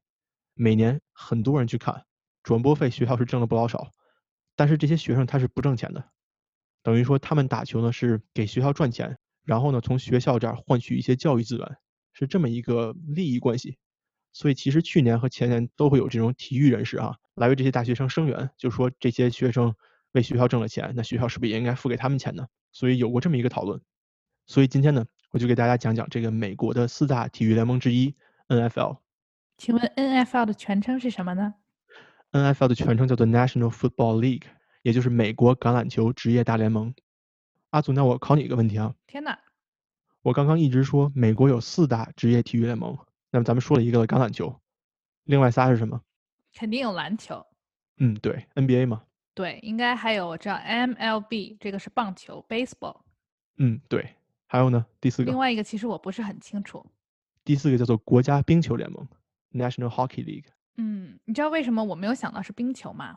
[0.54, 2.04] 每年很多人去看，
[2.42, 3.92] 转播费学校是挣了不老少，
[4.56, 6.04] 但是这些学生他是不挣钱的，
[6.82, 11.76] 等于说他们打球呢是给学校赚钱，然后呢从学校这儿换取一些教育资源，
[12.12, 13.78] 是这么一个利益关系。
[14.32, 19.76] 所以其实去年和前年都会有这种体育人士啊，来为这些大学生声援，就说这些学生
[20.12, 22.46] 为学校挣了钱，那学校是不是也应该付给他们钱呢？
[22.72, 23.80] 所以有过这么一个讨论。
[24.46, 28.14] 所以今天呢，我就给大家讲讲这个美国的四大体育联盟之一
[28.48, 28.98] NFL。
[29.58, 31.54] 请问 NFL 的全称是什么呢
[32.32, 34.44] ？NFL 的全称叫做 National Football League，
[34.82, 36.94] 也就是美国橄榄球职业大联盟。
[37.70, 39.38] 阿祖，那我考你一个问题啊，天哪，
[40.22, 42.96] 我刚刚一直说美国有四大职业体育联盟，
[43.30, 44.58] 那么咱们说了一个橄榄球，
[45.24, 46.00] 另外仨是什么？
[46.54, 47.44] 肯定有篮球。
[47.98, 49.02] 嗯，对，NBA 嘛。
[49.38, 52.96] 对，应该还有我知道 MLB 这个是棒球，baseball。
[53.58, 54.04] 嗯，对。
[54.48, 55.30] 还有呢，第四个。
[55.30, 56.84] 另外一个其实我不是很清楚。
[57.44, 59.06] 第四个叫做国家冰球联盟
[59.52, 60.46] （National Hockey League）。
[60.76, 63.16] 嗯，你知道为什么我没有想到是冰球吗？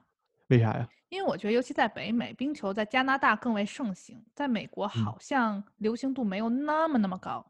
[0.49, 0.88] 为啥呀？
[1.10, 7.43] 因为我觉得，尤其在北美，冰球在加拿大更为盛行，在美国好像流行度没有那么那么高。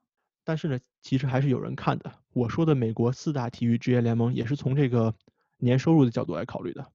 [0.46, 2.10] 但是呢，其实还是有人看的。
[2.32, 5.14] 我说的美国四大体育职业联盟也是从这个
[5.58, 6.90] 年收入的角度来考虑的。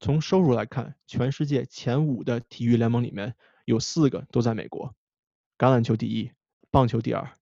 [0.00, 4.94] 从收入来看，全世界前五的体育联盟里面有四个都在美国：
[5.56, 6.30] 橄榄球第一，
[6.70, 7.32] 棒球第二，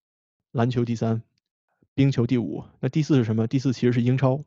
[0.52, 1.22] 篮球第三，
[1.94, 2.64] 冰球第五。
[2.80, 3.46] 那第四是什么？
[3.46, 4.44] 第四其实是英超。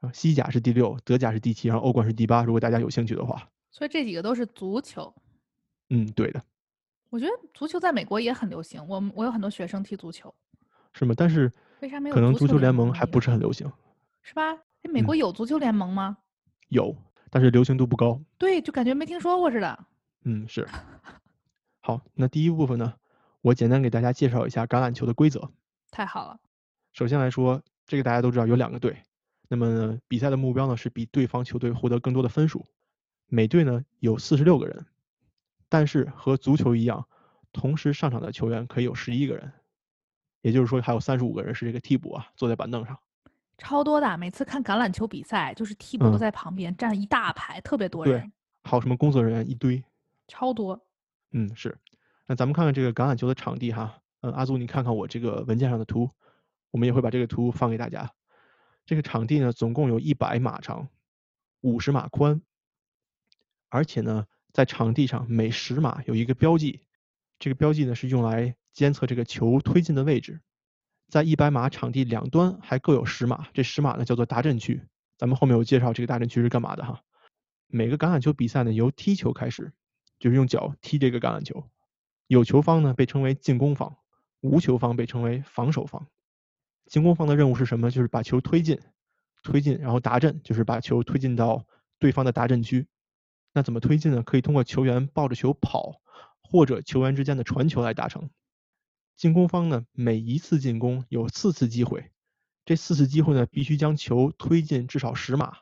[0.00, 2.42] 啊，西甲是第六，德甲是第七，然后欧冠是第八。
[2.42, 5.12] 如果大家有兴趣的话，所以这几个都是足球。
[5.90, 6.42] 嗯，对的。
[7.10, 10.34] 我觉得足球在美国也很流行，我我有很多学生踢足球。
[10.92, 11.14] 是吗？
[11.16, 12.14] 但是为啥没有？
[12.14, 13.70] 可能足球联盟还不是很流行，
[14.22, 14.54] 是吧？
[14.54, 16.16] 哎，美国有足球联盟吗？
[16.68, 16.96] 有，
[17.30, 18.20] 但是流行度不高。
[18.36, 19.86] 对，就感觉没听说过似的。
[20.24, 20.68] 嗯，是。
[21.80, 22.92] 好，那第一部分呢，
[23.40, 25.50] 我简单给大家介绍一下橄榄球的规则。
[25.90, 26.38] 太好了。
[26.92, 29.04] 首先来说，这个大家都知道有两个队，
[29.48, 32.66] 那么比赛的目标呢是比对方球队获得更多的分数。
[33.26, 34.86] 每队呢有四十六个人，
[35.68, 37.06] 但是和足球一样。
[37.52, 39.52] 同时上场的球员可以有十一个人，
[40.40, 43.00] 也就是说还有三十五个人是这个替补啊，坐在板凳上，
[43.60, 44.18] 超多的。
[44.18, 48.20] 每次看橄榄球比赛，就是替补都在旁边站一大排，特别多人。
[48.20, 48.32] 对，
[48.64, 49.84] 还有什么工作人员一堆，
[50.26, 50.80] 超多。
[51.32, 51.78] 嗯，是。
[52.26, 56.10] 那咱们看看这个橄榄球的场地哈，嗯，阿祖你看看我这个文件上的图，
[56.70, 58.10] 我们也会把这个图放给大家。
[58.86, 60.88] 这个场地呢，总共有一百码长，
[61.60, 62.40] 五十码宽，
[63.68, 66.80] 而且呢，在场地上每十码有一个标记。
[67.38, 70.40] 这个标记呢是用来监测这个球推进的位置，
[71.10, 74.80] 在一百码场地两端还各有十码，这十码呢叫做达阵区。
[75.18, 77.02] 咱们后面有介绍这个达阵区是干嘛的哈。
[77.66, 79.72] 每个橄榄球比赛呢由踢球开始，
[80.18, 81.64] 就是用脚踢这个橄榄球。
[82.28, 83.96] 有球方呢被称为进攻方，
[84.40, 86.06] 无球方被称为防守方。
[86.86, 87.90] 进攻方的任务是什么？
[87.90, 88.78] 就是把球推进，
[89.42, 91.66] 推进然后达阵，就是把球推进到
[91.98, 92.86] 对方的达阵区。
[93.52, 94.22] 那怎么推进呢？
[94.22, 96.00] 可以通过球员抱着球跑。
[96.42, 98.28] 或者球员之间的传球来达成。
[99.20, 102.10] 进攻方呢，每一次进攻有四次机会，
[102.64, 105.58] 这四次机会呢必须将球推进至少十码。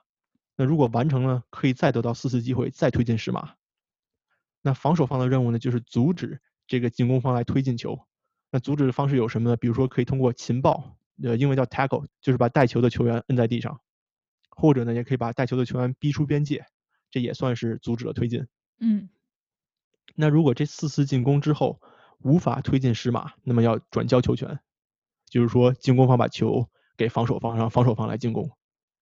[0.55, 3.55] 那如果完成了，可以再得到四次机会，再推进十码。
[4.63, 7.99] 那防守方的任务呢，就是阻止这个进攻方来推进球。
[8.53, 9.57] 那阻止的方式有什么呢？
[9.57, 13.81] 比如说可以通过擒抱，呃，英文叫 tackle，就是把带球的球员摁在地上，
[14.51, 16.65] 或者呢，也可以把带球的球员逼出边界，
[17.11, 18.47] 这也算是阻止了推进。
[18.79, 19.09] 嗯。
[20.15, 21.81] 那如果这四次进攻之后
[22.23, 24.59] 无法推进十码，那么要转交球权，
[25.31, 28.51] 就是说进攻方把球给防守方，让防守方来进攻。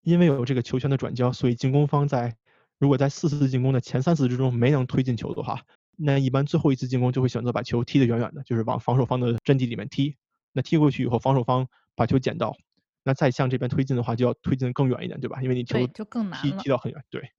[0.02, 2.36] 因为有这个球权的转交，所以进攻方在
[2.78, 5.62] 如果在四次进攻的前三次之中没能推进球的话，
[5.96, 10.16] 那一般最后一次进攻就会选择把球踢得远远的，就是往防守方的阵地里面踢。
[10.52, 12.56] 那踢过去以后，防守方把球捡到，
[13.02, 15.42] 那再向这边推进的话，就要推进更远一点，对吧？
[15.42, 17.02] 因为你球就更难踢踢到很远。
[17.10, 17.30] 对，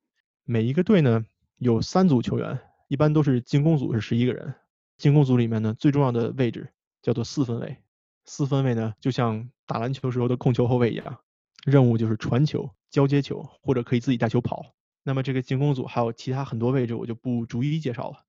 [0.44, 1.24] 每一个队呢
[1.58, 2.60] 有三组球员。
[2.90, 4.56] 一般都是进攻组是十一个人，
[4.98, 7.78] 进攻组里面呢最重要的位置叫做四分卫，
[8.26, 11.20] 四分卫呢就像打篮球时候的控球后卫一样，
[11.66, 14.74] 任务就是传球、交接球或者可以自己带球跑。
[15.04, 18.26] 那么这个进攻组还有其他很多位置我就不逐一介绍了。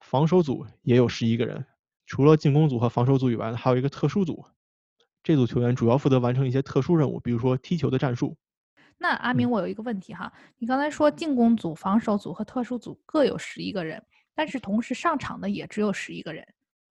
[0.00, 1.64] 防守组也有十一个人，
[2.06, 4.44] 除了进攻组和防守组以外，还有一个特殊组，
[5.22, 8.36] 这组球员主要负责完成一些特殊任务，比如说踢球的战术。
[8.98, 14.02] 那阿明，我有一个问题哈，你刚才说进攻组、防守组和特殊组各有十一个人，
[14.38, 16.46] 但是同时上场的也只有十一个人，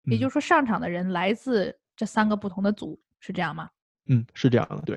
[0.05, 3.69] 也就是说上场的人来自这三个不同的组，是这样吗？
[4.07, 4.97] 嗯，是这样的，对。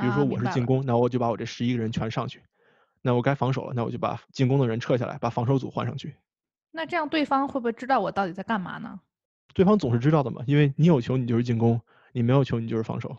[0.00, 2.42] 比如说我是进攻，那我就把我这十一个人全上去，
[3.02, 6.16] 那我该防守了，那我就把进攻的人撤下来，把防守组换上去。
[6.70, 8.98] 那这样对方会不会知道我到底在干嘛呢？
[9.52, 11.78] 对方总是知道的嘛，因为你有球你就是进攻，
[12.12, 13.10] 你没有球你就是防守。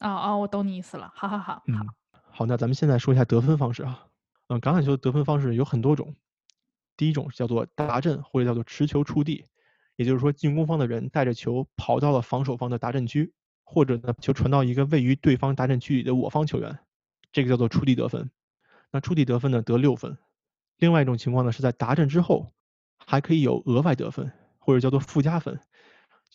[0.00, 2.22] 哦哦，我懂你意思了，好好好，好。
[2.30, 4.06] 好，那咱们现在说一下得分方式啊。
[4.48, 6.14] 嗯，橄榄球的得分方式有很多种。
[6.96, 9.44] 第一种叫做达阵，或者叫做持球触地，
[9.96, 13.32] 也就是说进攻方的人带着球跑到了防守方的达阵区，
[13.64, 16.78] 或者呢球传到一个位于对方达阵区里的我方球员，
[17.32, 18.30] 这个叫做触地得分。
[18.90, 20.16] 那触地得分呢得六分。
[20.78, 22.52] 另外一种情况呢是在达阵之后
[22.96, 25.60] 还可以有额外得分，或者叫做附加分。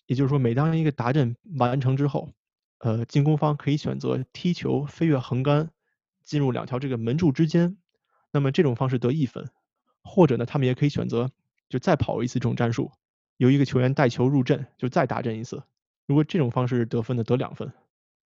[0.07, 2.29] 也就是说每当一个达阵完成之后，
[2.79, 5.69] 呃进攻方可以选择踢球飞越横杆。
[6.25, 7.77] 进入两条这个门柱之间，
[8.31, 9.49] 那么这种方式得一分，
[10.09, 11.29] 或者呢，他们也可以选择
[11.69, 12.91] 就再跑一次这种战术，
[13.37, 15.61] 由一个球员带球入阵，就再打阵一次。
[16.07, 17.71] 如果这种方式得分的得两分。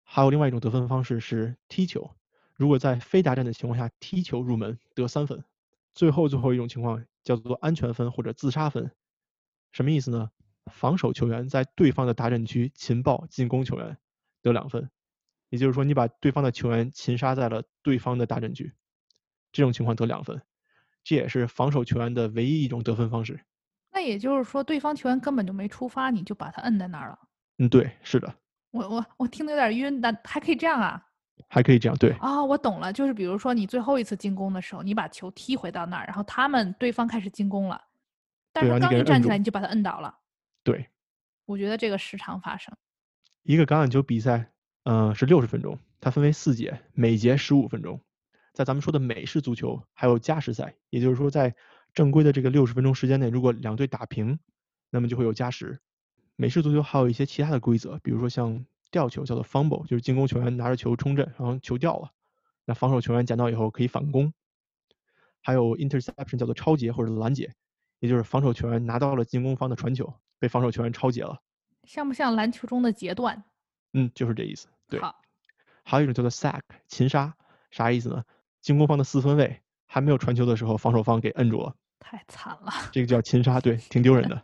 [0.04, 2.12] 还有另外一种得分方式是踢球，
[2.56, 5.44] 如果在非达阵的情况下踢球入门得三分。
[5.94, 8.91] 最后最后一种情况叫做安全分或者自杀分，
[9.72, 10.30] 什么意思呢？
[10.72, 13.98] 防守球员在对方的达阵区擒抱进攻球员
[14.41, 14.89] 得两分。
[15.50, 18.74] 也就是说，你把对方的球员擒杀在了对方的大阵区，
[19.52, 20.41] 这种情况得两分。
[21.04, 23.40] 这也是防守球员的唯一一种得分方式。
[23.92, 27.20] 那也就是说，对方球员根本就没出发，你就把他摁在那儿了。
[27.58, 28.34] 嗯，对，是的，
[28.72, 31.04] 我我我听得有点晕，但还可以这样啊？
[31.50, 37.82] 还可以这样，对，啊，我懂了，就是比如说你最后一次进攻的时候，你把球踢回到那儿，然后他们对方开始进攻了，
[38.54, 40.16] 但是刚一站起来，你就把他摁倒了。
[40.64, 40.88] 对。
[41.46, 42.74] 我觉得这个时常发生。
[43.44, 44.52] 一个橄榄球比赛，
[44.84, 48.00] 呃，是六十分钟，它分为四节，每节十五分钟。
[48.54, 51.56] 在咱们说的美式足球还有加时赛，也就是说在
[51.94, 54.40] 正规的这个六十分钟时间内，如果两队打平，
[54.90, 55.80] 那么就会有加时。
[56.36, 62.12] 美式足球还有一些其他的规则，比如说像吊球叫做 fumble，就是进攻球员拿着球冲阵，然后球掉了，
[62.66, 64.34] 那防守球员捡到以后可以反攻。
[65.42, 67.54] 还有 interception 叫做超截或者拦截，
[68.00, 71.42] 也就是防守球员拿到了进攻方的传球，被防守球员超截了。
[71.84, 73.44] 像不像篮球中的截断？
[73.94, 74.68] 嗯，就是这意思。
[74.88, 75.00] 对。
[75.00, 75.22] 好，
[75.84, 77.36] 还有一种叫做 sack 擒杀，
[77.72, 78.24] 啥意思呢？
[78.62, 82.71] 进攻方的四分卫还没有传球的时候，防守方给摁住了，太惨了。
[82.91, 84.41] 这个叫擒杀，对，挺丢人的。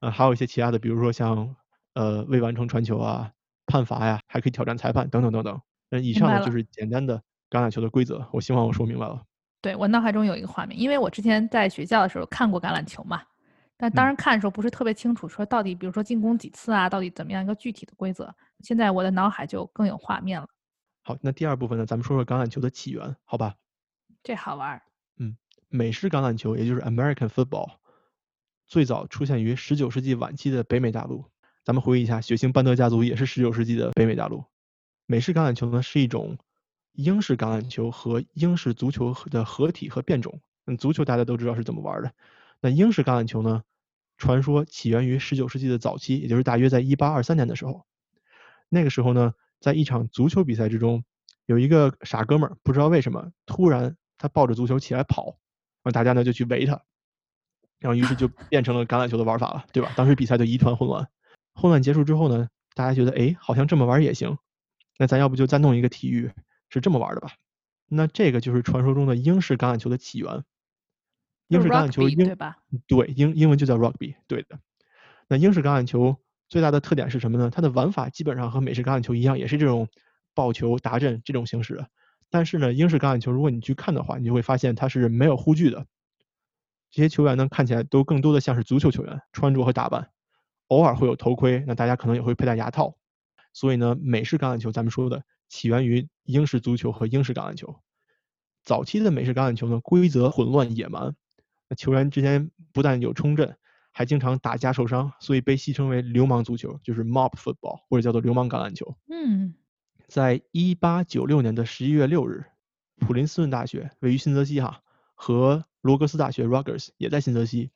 [0.00, 1.54] 呃，还有一些其他的，比如说像
[1.94, 3.30] 呃未完成传球啊、
[3.66, 5.60] 判罚呀，还可以挑战裁判等等等等。
[5.88, 7.16] 那以上呢就是简单的
[7.48, 9.22] 橄榄球的规则，我希望我说明白了。
[9.62, 13.22] 对我脑海中有一个画面，因为我之前在学校的时候看过橄榄球嘛，
[13.78, 18.34] 但当嗯时看的时候不是特别清楚，说到底，比如说进攻几次啊，到底怎么样一个具体的规则。
[18.60, 20.46] 现在我的脑海就更有画面了，
[21.06, 23.56] 好，那第二部分呢，咱们说说橄榄球的起源，好吧？
[24.22, 24.82] 这好玩儿。
[25.68, 27.72] 美式橄榄球，也就是 American football，
[28.66, 31.26] 最早出现于19世纪晚期的北美大陆。
[31.62, 34.44] 咱们回忆一下，血腥班德家族也是19世纪的北美大陆。
[35.04, 36.38] 美式橄榄球呢是一种
[36.92, 40.40] 英式橄榄球和英式足球的合体和变种。
[40.64, 42.14] 嗯，足球大家都知道是怎么玩的。
[42.60, 43.62] 那英式橄榄球呢，
[44.16, 47.84] 传说起源于19世纪的早期，也就是大约在1823年的时候。
[48.68, 49.34] 那个时候呢，
[49.64, 51.02] 在一场足球比赛之中，
[51.46, 55.38] 有一个傻哥们儿，不知道为什么突然他抱着足球起来跑，
[55.82, 56.82] 然后大家呢就去围他，
[57.78, 59.90] 然后于是就变成了橄榄球的玩法了，对吧？
[59.96, 61.08] 当时比赛就一团混乱。
[61.54, 64.36] 混乱结束之后呢，大家觉得哎，好像这么玩也行，
[64.98, 66.30] 那咱要不就再弄一个体育
[66.68, 67.30] 是这么玩的吧？
[67.88, 70.44] 那这个就是传说中的英式橄榄球的起源。
[71.48, 72.58] 英式橄榄球英对吧？
[72.86, 74.60] 对英英文就叫 rugby，对的。
[75.26, 77.50] 那英式橄榄球最大的特点是什么呢？
[77.50, 79.88] 它的玩法基本上和美式橄榄球一样，也是这种
[80.34, 81.84] 抱球达阵这种形式。
[82.30, 85.86] 但是呢，英式橄榄球如果你去看的话，你就会发现它是没有护具的。
[86.90, 90.10] 这些球员呢，看起来都更多的像是足球球员，穿着和打扮，
[90.68, 92.96] 偶尔会有头盔，那大家可能也会佩戴牙套。
[93.52, 97.76] 所以呢，美式橄榄球咱们说的起源于英式足球和英式橄榄球。
[98.62, 101.14] 早期的美式橄榄球呢，规则混乱野蛮，
[101.68, 103.56] 那球员之间不但有冲阵，
[103.96, 108.92] 还经常打架受伤，所以被戏称为流氓足球，就是 mob football 或者叫做流氓橄榄球。
[109.08, 109.54] 嗯，
[110.08, 112.44] 在一八九六年的十一月六日，
[112.98, 114.80] 普林斯顿大学位于新泽西哈
[115.14, 117.70] 和罗格斯大学 Rutgers 也在新泽西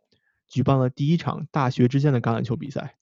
[0.49, 2.97] 举办了第一场大学之间的橄榄球比赛。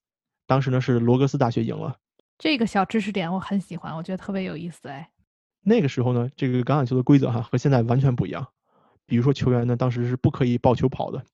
[0.46, 1.98] 当时呢是罗格斯大学赢了。
[2.36, 5.10] 这个小知识点我很喜欢，我觉得特别有意思哎。
[5.62, 8.46] 那个时候呢，这个橄榄球的规则哈和现在完全不一样。
[9.06, 11.24] 比如说球员呢当时是不可以抱球跑的，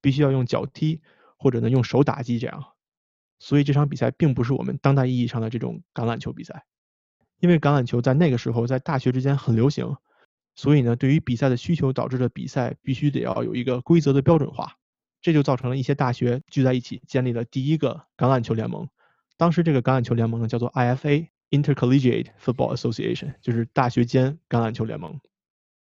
[0.00, 1.02] 必须要用脚踢
[1.36, 2.64] 或者呢用手打击这样。
[3.38, 6.64] 所以这场比赛并不是我们当代意义上的这种橄榄球比赛。
[7.40, 9.96] 因为橄榄球在那个时候在大学之间很流行，
[10.54, 14.76] 所以呢，对于比赛的需求导致的比赛必须得要有一个规则的标准化，
[15.20, 18.88] 这就造成了一些大学聚在一起建立了第一个橄榄球联盟。
[19.36, 25.20] 当时这个橄榄球联盟呢叫做 IFA Intercollegiate Football Association，就是大学间橄榄球联盟。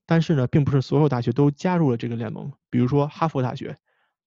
[0.05, 3.77] 但是呢，并不是所有大学都加入了这个联盟，比如说哈佛大学，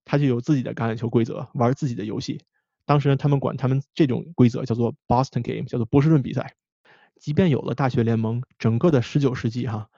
[0.07, 2.40] 它就有自己的橄榄球规则，玩自己的游戏。
[2.87, 6.55] 当时呢，他们管他们这种规则叫做 Boston Game，叫做波士顿比赛。
[7.16, 9.90] 即便有了大学联盟，整个的19世纪哈，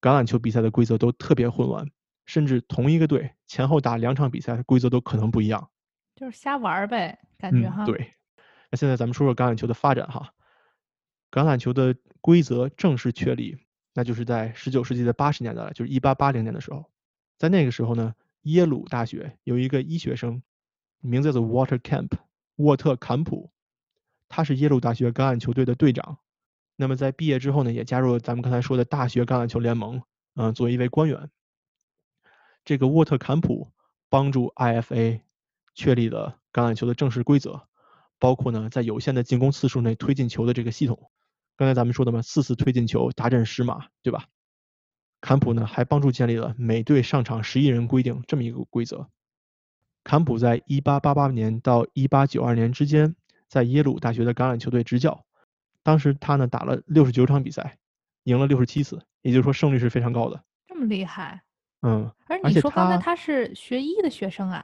[0.00, 1.90] 橄榄球比赛的规则都特别混乱，
[2.26, 5.70] 甚至同一个队前后打两场比赛，规则都可能不一样。
[6.14, 7.84] 就是瞎玩呗，感觉哈。
[7.84, 7.86] 嗯，。
[7.86, 8.12] 对。
[8.70, 10.30] 那现在咱们说说橄榄球的发展哈。
[11.30, 13.56] 橄榄球的规则正式确立，
[13.94, 16.84] 那就是在19世纪的80年代了，就是1880年的时候。
[17.38, 18.14] 在那个时候呢，
[18.44, 20.42] 耶鲁大学有一个医学生，
[21.00, 22.10] 名字叫做 Water Camp，
[22.56, 23.50] 沃特坎普，
[24.28, 26.18] 他是耶鲁大学橄榄球队的队长。
[26.76, 30.02] 那么在毕业之后呢，也加入了咱们刚才说的大学橄榄球联盟，
[30.34, 31.30] 嗯、作为一位官员。
[32.64, 33.72] 这个沃特坎普
[34.08, 35.20] 帮助 IFA
[35.74, 37.68] 确立了橄榄球的正式规则，
[38.18, 41.10] 包括呢在有限的进攻次数内推进球的这个系统。
[41.56, 44.26] 刚才咱们说的嘛，四次推进球达阵十码，对吧？
[45.24, 49.08] 坎普呢还帮助建立了每队上场十一人规定这么一个规则。
[50.02, 53.16] 坎普在1888年到1892年之间，
[53.48, 55.24] 在耶鲁大学的橄榄球队执教。
[55.82, 57.78] 当时他呢打了六十九场比赛，
[58.24, 60.44] 赢了六十七次，也就是说胜率是非常高的。
[60.66, 61.40] 这么厉害，
[61.80, 64.62] 嗯，而而且你说刚才他他是学医的学生啊，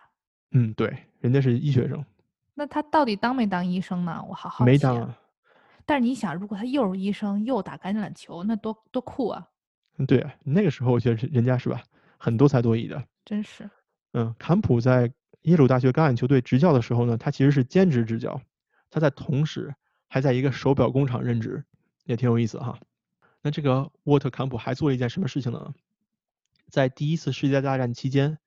[0.50, 2.04] 嗯，对，人家是医学生，
[2.52, 4.22] 那他到底当没当医生呢？
[4.28, 4.66] 我好好奇啊。
[4.66, 5.18] 没当啊。
[5.86, 9.48] 但是你想，如果他又是医生又打橄榄球，那多多酷啊！
[10.00, 11.82] 嗯，对啊，那个时候我觉得是人家是吧，
[12.16, 13.04] 很多才多艺的。
[13.24, 13.68] 真是。
[14.14, 18.40] 嗯，坎普在耶鲁大学橄榄球队执教的时候呢，他其实是兼职执教，
[18.88, 19.74] 他在同时
[20.08, 21.62] 还在一个手表工厂任职，
[22.04, 22.78] 也挺有意思哈。
[23.42, 25.74] 那这个沃特坎普还做了一件什么事情呢？
[26.70, 28.38] 在第一次世界大战期间，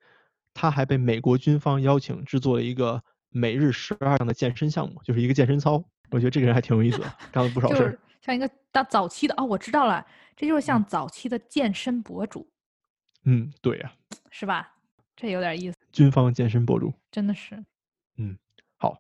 [0.55, 5.83] 他还被美国军方邀请制作了一个每日十二项的健身项目，就是一个健身操。
[6.09, 7.89] 我觉得这个人还挺有意思的，干了不少事儿。
[7.91, 12.49] 是像一个大早期的哦，我知道了，这就是像嗯早期的健身博主，
[13.25, 13.93] 嗯，对呀、
[14.31, 14.75] 是吧？
[15.13, 16.93] 这有点意思，军方健身博主。
[17.11, 17.61] 真的是。
[18.15, 18.37] 嗯，
[18.77, 18.97] 好，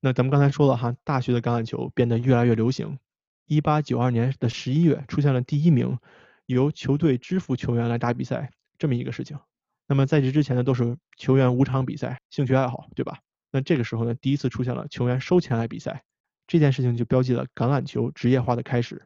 [0.00, 2.98] 那咱们刚才说了哈，大学的橄榄球变得越来越流行。
[3.44, 5.98] 一八九二年的十一月，出现了第一名
[6.46, 9.38] 由球队支付球员来打比赛这么一个事情。
[9.86, 13.18] 那么在这之前呢，都是球员无偿比赛，兴趣爱好，对吧？
[13.50, 16.02] 那这个时候呢，第一次出现了球员收钱来比赛，
[16.46, 19.02] 这件事情就标记了橄榄球职业化的开始。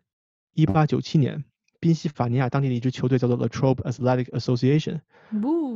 [0.52, 1.44] 一八九七年，
[1.80, 5.00] 宾夕法尼亚当地的一支球队叫做 Latrobe Athletic Association，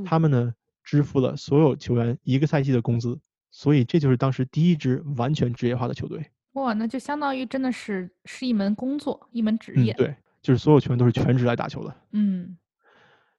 [0.04, 6.30] 他们呢支付了所有球员一个赛季的工资，所以这就是当时第一支完全职业化的球队。
[6.52, 11.94] 哇，那就相当于真的是是一门工作，一门职业。，嗯对，就是所有球员都是全职来打球的。
[12.12, 12.56] 嗯，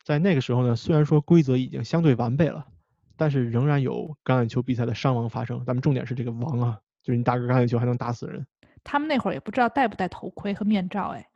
[0.04, 2.68] 在那个时候呢，虽然说规则已经相对完备了，
[3.18, 5.66] 但是仍然有橄榄球比赛的伤亡发生。
[5.66, 8.46] 咱们重点是这个亡啊，就是你打个橄榄球还能打死人，
[8.84, 11.30] 他们那会儿也不知道戴不戴头盔和面罩，哎，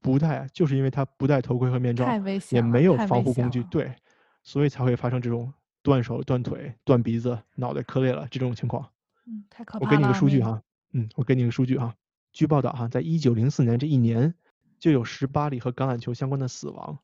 [0.00, 3.94] 不戴啊，就是因为他不戴头盔和面罩，太危险，也没有防护工具，对，
[4.42, 5.52] 所以才会发生这种
[5.82, 8.88] 断手、断腿、断鼻子、脑袋磕裂了这种情况。
[9.26, 9.86] 嗯，太可怕了。
[9.86, 11.94] 我给你个数据哈，嗯，我给你个数据哈。
[12.32, 14.34] 据报道哈，在一九零四年这一年，
[14.78, 16.98] 就有十八例和橄榄球相关的死亡，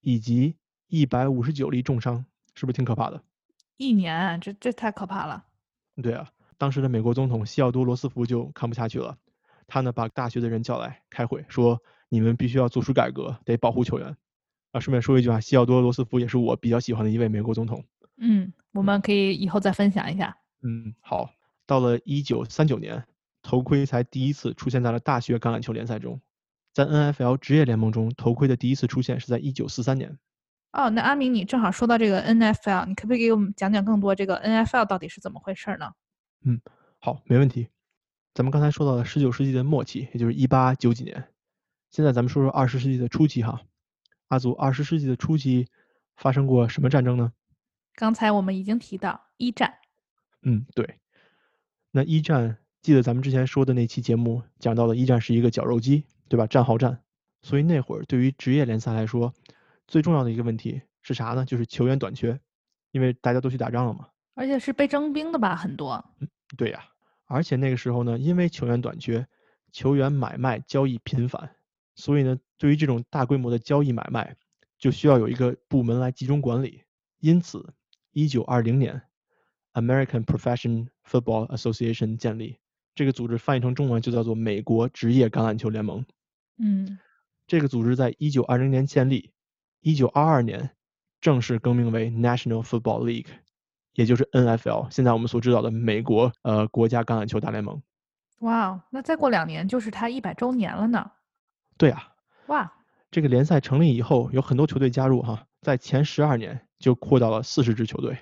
[0.00, 0.56] 以及
[0.88, 3.22] 一百五十九例重伤，是不是挺可怕的？
[3.76, 5.46] 一年，这这太可怕了。
[6.02, 9.16] 对啊，当时的美国总统西奥多·罗斯福就看不下去了，
[9.66, 14.16] 他呢把大学的人叫来开会，说你们必须要做出改革，得保护球员。
[14.72, 17.84] 啊，顺便说一句啊，西奥多·罗斯福也是我比较喜欢的一位美国总统。
[18.16, 20.36] 嗯，我们可以以后再分享一下。
[20.62, 21.30] 嗯，好，
[21.66, 23.04] 到了一九三九年，
[23.42, 26.20] 头盔才第一次出现在了大学橄榄球联赛中。
[26.72, 30.18] 在 NFL 职业联盟中，头盔的第一次出现是在一九四三年。
[30.72, 35.78] 哦，那阿明，你正好说到这个 NFL，你可不可以给我们讲讲更多这个 NFL 到底是怎么回事儿
[36.52, 36.58] 呢？
[36.98, 37.68] 好，没问题。
[38.34, 41.28] 咱们刚才说到了十九世纪的末期，也就是一八九几年。
[41.90, 43.60] 现在咱们说说二十世纪的初期哈。
[44.28, 45.68] 阿祖，二十世纪的初期
[46.16, 47.32] 发生过什么战争呢？
[47.94, 49.72] 刚才我们已经提到一战，
[50.42, 50.98] 嗯，对。
[51.92, 56.46] 那一战，记得咱们之前说的那期节目讲到了一战是一个绞肉机，对吧？
[56.46, 57.00] 战壕战。
[57.42, 59.32] 所以那会儿对于职业联赛来说，
[59.86, 61.44] 最重要的一个问题是啥呢？
[61.44, 62.40] 就是球员短缺，
[62.90, 64.08] 因为大家都去打仗了嘛。
[64.34, 66.04] 而且是被征兵的吧，很多。
[66.56, 66.84] 对呀，
[67.26, 69.26] 而且那个时候呢，因为球员短缺，
[69.72, 71.56] 球员买卖交易频繁，
[71.94, 74.36] 所以呢，对于这种大规模的交易买卖，
[74.78, 76.82] 就需要有一个部门来集中管理。
[77.18, 77.74] 因此，
[78.12, 79.02] 一九二零年
[79.72, 82.58] ，American Professional Football Association 建立，
[82.94, 86.04] 这个组织翻译成中文就叫做美国职业橄榄球联盟。
[86.58, 86.98] 嗯，
[87.46, 89.32] 这个组织在一九二零年建立，
[89.80, 90.70] 一九二二年
[91.20, 93.28] 正式更名为 National Football League，
[93.94, 97.82] 也就是 NFL，现在我们所知道的美国呃国家橄榄球大联盟。
[98.40, 101.10] 哇哦，那再过两年就是他一百周年了呢。
[101.78, 102.08] 对啊，
[102.48, 102.72] 哇，
[103.10, 108.18] 这个联赛成立以后，有很多球队加入哈，在前十二年就扩到了四十支球队，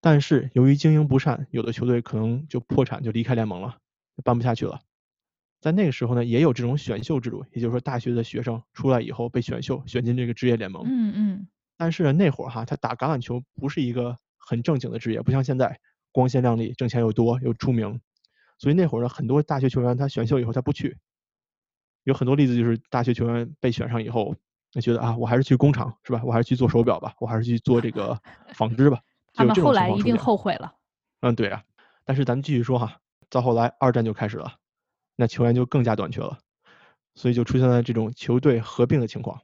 [0.00, 3.78] 但是由于经营不善，有的球队可能就破产，就离开联盟了，
[4.16, 4.80] 就办不下去了。
[5.60, 10.84] 在那个时候呢，也有这种选秀制度，也就是说大学的学生出来以后被选秀选进这个职业联盟。
[10.86, 14.16] 嗯嗯，但是呢，那会儿哈，他打橄榄球不是一个
[14.48, 15.78] 很正经的职业，不像现在
[16.10, 18.00] 光鲜亮丽，挣钱又多又出名。
[18.56, 20.96] 所以那会儿呢，很多大学球员他选秀以后他不去，
[22.04, 24.34] 有很多例子就是大学球员被选上以后，
[24.72, 26.22] 他觉得啊，我还是去工厂是吧？
[26.24, 28.18] 我还是去做手表吧，我还是去做这个
[28.54, 28.98] 纺织吧。
[29.34, 30.74] 他们后来一定后悔了。
[31.20, 31.62] 嗯，对啊。
[32.06, 34.54] 但是咱们继续说哈，到后来二战就开始了，
[35.14, 36.38] 那球员就更加短缺了，
[37.14, 39.40] 所以就出现了这种球队合并的情况。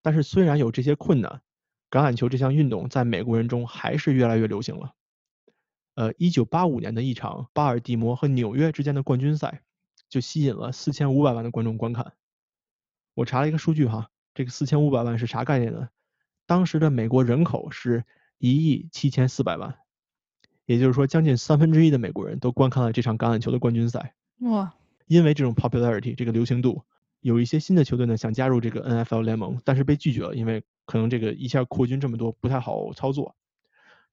[0.00, 1.42] 但是虽然有这些困难，
[1.90, 4.94] 橄榄球这项运动在美国人中还是越来越流行了。
[5.94, 9.62] 呃，一九八五年的一场巴尔的摩和纽约之间的冠军赛，
[10.08, 12.12] 就吸引了四千五百万的观众观看。
[13.14, 15.88] 我查了一个数据哈，这个四千五百万是啥概念呢？
[16.46, 18.04] 当时的美国人口是
[18.38, 19.76] 一亿七千四百万，
[20.66, 24.14] 也就是说，将近三分之一的美国人都观看了这场橄榄球的冠军赛。
[24.38, 24.72] 哇，
[25.06, 26.84] 因为这种 popularity 这个流行度，
[27.20, 33.36] 有一些新的球队呢想加入这个 NFL 联盟，但是被拒绝了，因为可能这个一下扩军这么多不太好操作，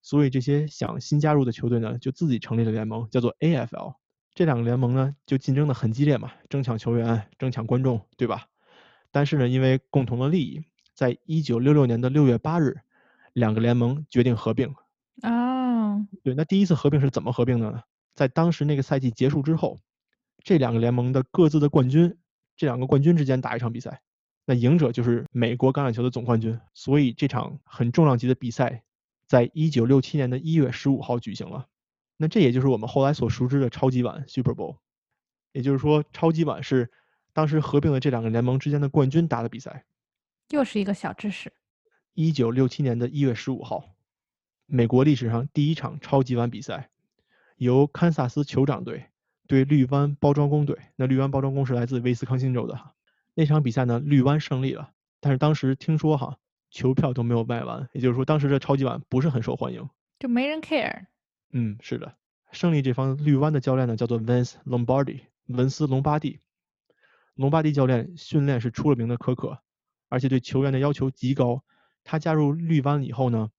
[0.02, 3.96] 所以这些想新加入的球队呢，就自己成立了联盟，叫做 AFL。
[4.34, 8.48] 这两个联盟呢，就竞争的很激烈嘛，争抢球员，争抢观众，对吧？
[9.10, 12.76] 但是呢，因为共同的利益，在一九六六年的六月八日，
[13.32, 14.76] 两个联盟决定合并。
[15.22, 17.84] 哦，对，那第一次合并是怎么合并的呢？
[18.14, 19.80] 在当时那个赛季结束之后，
[20.44, 22.18] 这两个联盟的各自的冠军，
[22.58, 24.02] 这两个冠军之间打一场比赛，
[24.46, 26.60] 那赢者就是美国橄榄球的总冠军。
[26.74, 28.84] 所以这场很重量级的比赛，
[29.28, 31.68] 在一九六七年的一月十五号举行了。
[32.18, 34.78] 那这也就是我们后来所熟知的超级碗 Super Bowl，
[35.52, 36.90] 也就是说，超级碗是
[37.34, 39.84] 当时合并了这两个联盟之间的冠军打的比赛。
[40.52, 41.52] 又是一个小知识。
[42.14, 43.96] 一九六七年的一月十五号，
[44.66, 46.90] 美国历史上第一场超级碗比赛，
[47.58, 49.08] 由堪萨斯酋长队
[49.48, 50.78] 对绿湾包装工队。
[50.96, 52.95] 那绿湾包装工是来自威斯康星州的哈。
[53.36, 56.38] 那场比赛呢，绿湾胜利了，但是当时听说哈，
[56.72, 59.90] 球票都没有卖完，也就是说，当时这超级碗不是很受欢迎。
[60.20, 61.06] 就没人 care。
[61.52, 62.16] 嗯，是的，
[62.52, 66.40] 胜利这方绿湾的教练呢叫做 Vince Lombardi，文斯隆巴蒂。
[67.36, 69.60] 隆巴蒂教练训练是出了名的苛刻，
[70.08, 71.64] 而且对球员的要求极高。
[72.06, 73.50] 他加入绿湾以后呢，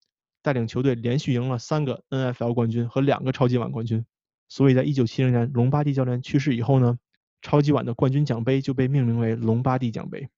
[0.41, 4.07] 带领球队连续赢了三个 NFL 冠军和两个超级碗冠军。
[4.49, 6.99] 所以在1970年隆巴蒂教练去世以后呢，
[7.43, 10.29] 超级碗的冠军奖杯就被命名为隆巴蒂奖杯。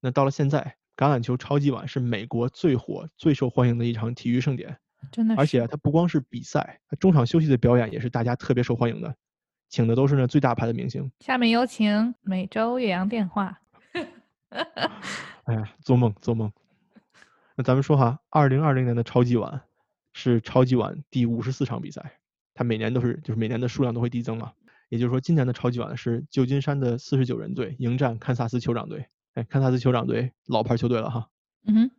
[0.00, 4.76] 那到了现在，橄榄球超级碗是美国最火、最受欢迎的一场体育盛典。
[5.12, 5.40] 真的是。
[5.40, 9.14] 而且它不光是比赛，它中场休息的表演也是大家特别受欢迎的，
[9.68, 11.10] 请的都是那最大牌的明星。
[11.20, 13.60] 下面有请每周岳阳电话。
[15.44, 16.50] 哎呀，做梦做梦。
[17.56, 19.62] 那咱们说哈，二零二零年的超级碗
[20.12, 22.18] 是超级碗第五十四场比赛，
[22.54, 24.52] 它每年都是就是每年的数量都会递增嘛。
[24.88, 29.06] 也就是说，今年的超级碗是旧金山的四十九人队迎战堪萨斯酋长队。
[29.34, 31.28] 哎，堪萨斯酋长队老牌球队了哈。
[31.66, 31.90] 嗯哼。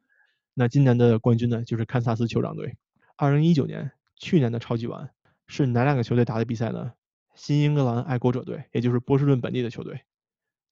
[0.53, 2.77] 那今年的冠军呢，就是堪萨斯酋长队。
[3.15, 5.11] 二零一九年，去年的超级碗
[5.47, 6.93] 是哪两个球队打的比赛呢？
[7.35, 10.01] 新英格兰爱国者队，也就是波士顿本地的球队，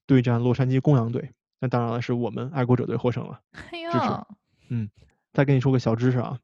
[0.07, 1.33] 对战洛杉矶公羊队。
[1.59, 3.41] 那当然了，是我们爱国者队获胜了。
[3.71, 4.35] 支持。
[4.69, 4.89] 嗯，
[5.31, 6.39] 再跟你说个小知识啊，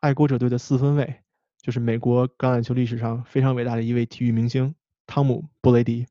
[0.00, 1.22] 爱国者队的四分卫
[1.62, 4.74] 就是美国橄榄球历史上非常伟大的一位体育明星
[5.06, 6.06] 汤姆·布雷迪。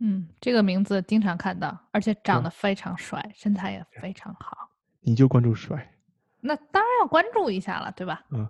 [0.00, 4.70] 嗯，这个名字经常看到，而且长得非常帅，身材也非常好。
[5.00, 5.94] 你就关注帅？
[6.40, 8.22] 那当然要关注一下了，对吧？
[8.30, 8.48] 嗯，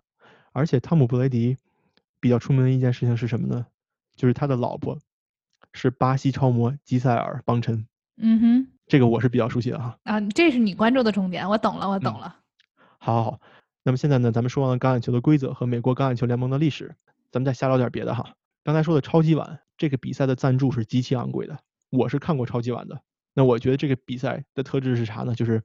[0.53, 1.57] 而且汤姆·布雷迪
[2.21, 3.67] 比较出名的一件事情是什么呢？
[4.17, 4.99] 就是他的老婆
[5.73, 7.87] 是巴西超模吉塞尔·邦辰。
[8.17, 8.69] 嗯哼。
[8.87, 12.37] 这个我是比较熟悉的哈啊，这是你关注的重点，我懂了，我懂了。
[12.99, 13.41] 好，好，好。
[13.83, 16.95] 那么现在呢，咱们说完了橄榄球的规则和美国橄榄球联盟的历史，
[17.31, 18.35] 咱们再瞎聊点别的哈。
[18.65, 21.61] 刚才说的超级碗这个比赛的赞助是极其昂贵的，
[21.91, 23.03] 我是看过超级碗的。
[23.35, 25.35] 那我觉得这个比赛的特质是啥呢？
[25.35, 25.63] 就是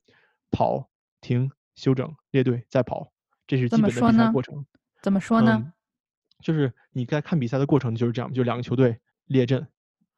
[0.52, 0.89] 跑、
[1.22, 3.12] 停、休整、列队再跑，
[3.47, 4.66] 这是基本的比赛过程。
[5.02, 5.74] 怎么说呢？
[6.41, 9.68] 就是你在看比赛的过程就是这样，就两个球队列阵，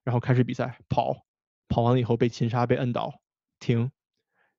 [0.03, 1.25] 然后开始比赛跑。
[1.69, 3.21] 跑完了以后被擒杀被摁倒，
[3.57, 3.91] 停，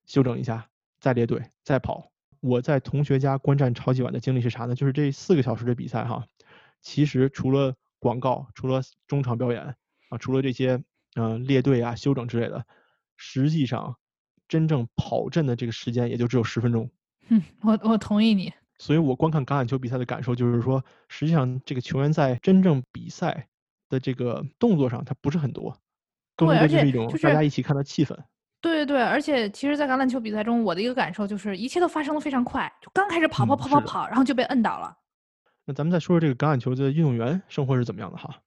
[0.06, 2.10] 休整一下，再列队再跑。
[2.40, 4.74] 我在同学家观战超级碗的经历是啥呢？
[4.74, 6.26] 就是这四个小时的比赛哈，
[6.80, 9.62] 其实除了广告，除了中场表演
[10.08, 10.82] 啊，除了这些
[11.14, 12.66] 嗯列队啊休整之类的，
[13.16, 13.94] 实际上
[14.48, 16.90] 真正跑阵的这个时间也就只有十分钟。
[17.30, 18.52] 嗯，我我同意你。
[18.78, 23.46] 所以我观看橄榄球比赛的感受就是说，实际上这个球员在真正比赛
[23.88, 25.78] 的这个动作上他不是很多。
[26.34, 28.18] 对，而且就是大家一起看的气氛。
[28.60, 34.96] 对对对，而且其实，在橄榄球比赛中，我的一个感受就是，一切都发生的非常快，就刚开始跑跑跑跑跑，然后就被摁倒了。
[35.64, 38.42] 那咱们再说说这个橄榄球的运动员生活是怎么样的哈？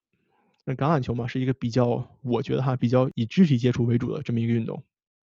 [0.65, 4.83] 那橄榄球嘛，是一个比较，我觉得哈，比较以肢体接触为主的这么一个运动。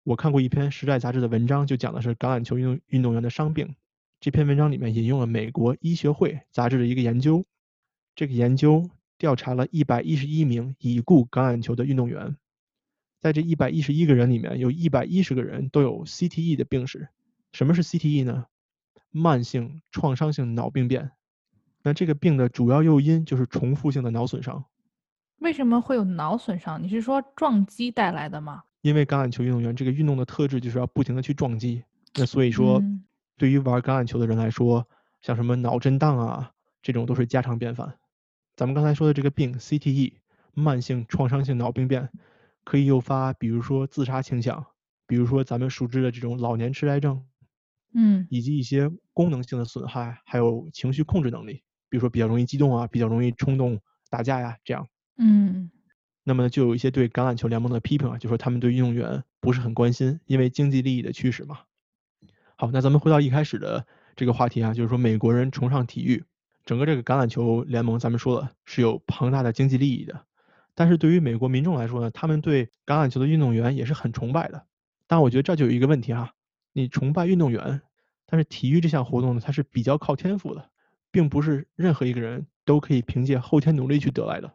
[0.03, 3.75] 我看过一篇《时代》杂志的文章，就讲的是橄榄球运动运动员的伤病。
[4.19, 7.45] 这篇文章里面引用了美国医学会杂志的一个研究，
[8.15, 12.37] 这个研究调查了一百一十一名已故橄榄球的运动员。
[13.19, 17.09] 在这一百一十一个人里面，有一百一十个人都有 CTE 的病史。
[17.51, 18.45] 什么是 CTE 呢？
[19.09, 21.11] 慢性创伤性脑病变。
[21.83, 24.63] 那这个病的主要诱因就是重复性的脑损伤。
[25.39, 26.81] 为什么会有脑损伤？
[26.81, 28.63] 你是说撞击带来的吗？
[28.81, 31.83] 因为橄榄球运动员这个运动的特质就是要不停的去撞击。
[32.15, 32.81] 那所以说，
[33.37, 34.87] 对于玩橄榄球的人来说，
[35.21, 37.97] 像什么脑震荡啊，这种都是家常便饭。
[38.55, 40.13] 咱们刚才说的这个病 CTE，
[40.53, 42.09] 慢性创伤性脑病变。
[42.65, 44.65] 可以诱发，比如说自杀倾向，
[45.05, 47.21] 比如说咱们熟知的这种老年痴呆症，
[47.93, 51.61] 嗯，以及一些功能性的损害，还有情绪控制能力，
[51.93, 53.79] 比如说比较容易激动啊，比较容易冲动
[54.09, 55.69] 打架呀，这样，嗯，
[56.23, 61.59] 那么就有一些对橄榄球联盟的批评啊，就说他们对运动员不是很关心，因为经济利益的驱使嘛。
[62.55, 63.85] 好，那咱们回到一开始的
[64.15, 66.23] 这个话题啊，就是说美国人崇尚体育，
[66.65, 70.25] 整个这个橄榄球联盟，咱们说了是有庞大的经济利益的。
[70.73, 74.65] 但是对于美国民众来说呢，他们对橄榄球的运动员也是很崇拜的。
[75.05, 76.33] 但我觉得这就有一个问题哈，
[76.71, 77.81] 你崇拜运动员，
[78.25, 80.71] 但是体育这项活动呢，它是比较靠天赋的，
[81.13, 84.53] 并不是任何一个人都可以凭借后天努力去得来的。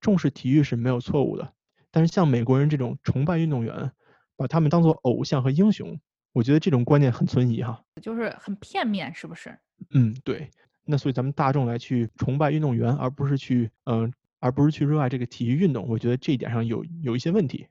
[0.00, 1.52] 重视体育是没有错误的，
[1.92, 3.92] 但是像美国人这种崇拜运动员，
[4.36, 6.00] 把他们当做偶像和英雄，
[6.32, 7.84] 我觉得这种观念很存疑哈。
[8.02, 9.56] 就是很片面，是不是？
[9.90, 10.50] 嗯，对。
[10.84, 14.12] 那所以咱们大众来去崇拜运动员，而不是去嗯。
[14.40, 17.66] 而不是去热爱这个体育运动，我觉得这一点上有有一些问题。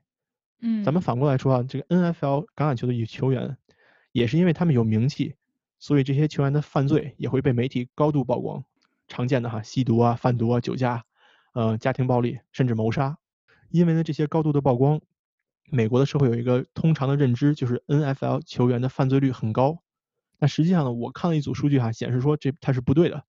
[0.59, 3.55] 嗯，咱们反过来说啊，这个 NFL 橄榄球的球员，
[4.11, 5.33] 也是因为他们有名气，
[5.88, 8.61] 所以这些球员的犯罪也会被媒体高度曝光。
[9.07, 11.05] 常见的哈，吸毒啊、贩毒啊、酒驾，
[11.53, 13.17] 呃，家庭暴力，甚至谋杀。
[13.69, 14.99] 因为呢这些高度的曝光，
[15.71, 19.81] 美国的社会有一个通常的认知，就是 NFL 球员的犯罪率很高。
[20.38, 23.23] 但实际上呢，我看了一组数据哈，显示说这它是不对的。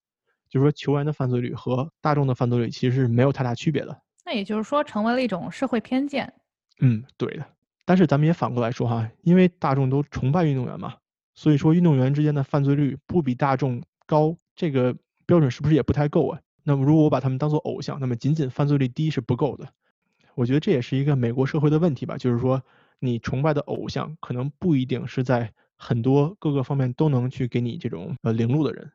[0.48, 4.02] 就是说，球员的犯罪率和大众的犯罪率其实是没有太大区别的。
[4.26, 6.34] 那也就是说，成为了一种社会偏见。
[6.80, 7.46] 嗯，对的。
[7.84, 10.96] 但是咱们也反过来说哈，因为大众都崇拜运动员嘛，
[11.38, 14.92] 所以说运动员之间的犯罪率不比大众高，这个
[15.24, 16.40] 标准是不是也不太够啊？
[16.64, 19.64] 那么如果我把他们当做偶像，那么仅仅犯罪率低是不够的。
[20.34, 22.60] 我觉得这也是一个美国社会的问题吧，就是说
[22.98, 28.90] 你崇拜的偶像可能不一定是在很多各个方面都能去给你这种呃领路的人。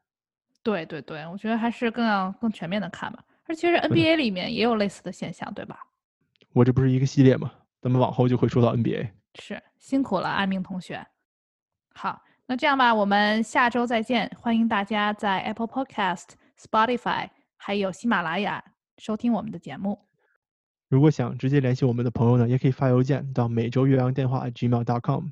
[0.62, 3.24] 对对对，我觉得还是更要更全面的看吧。
[3.46, 5.80] 而其实 NBA 里面也有类似的现象，对吧？
[6.52, 7.54] 我这不是一个系列嘛？
[7.82, 9.12] 咱们往后就会说到 NBA。
[9.40, 11.08] 是辛苦了，阿明同学。
[11.96, 14.30] 好，那这样吧，我们下周再见。
[14.40, 16.26] 欢迎大家在 Apple Podcast、
[16.60, 18.64] Spotify 还有喜马拉雅
[18.98, 19.98] 收听我们的节目。
[20.90, 25.28] 如果想直接联系我们的朋友呢，也可以发邮件到每周岳阳电话 gmail.com。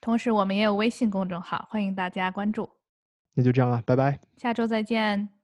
[0.00, 2.68] 同时，我们也有微信公众号，欢迎大家关注。
[3.34, 5.35] 那就这样了，拜拜，下周再见。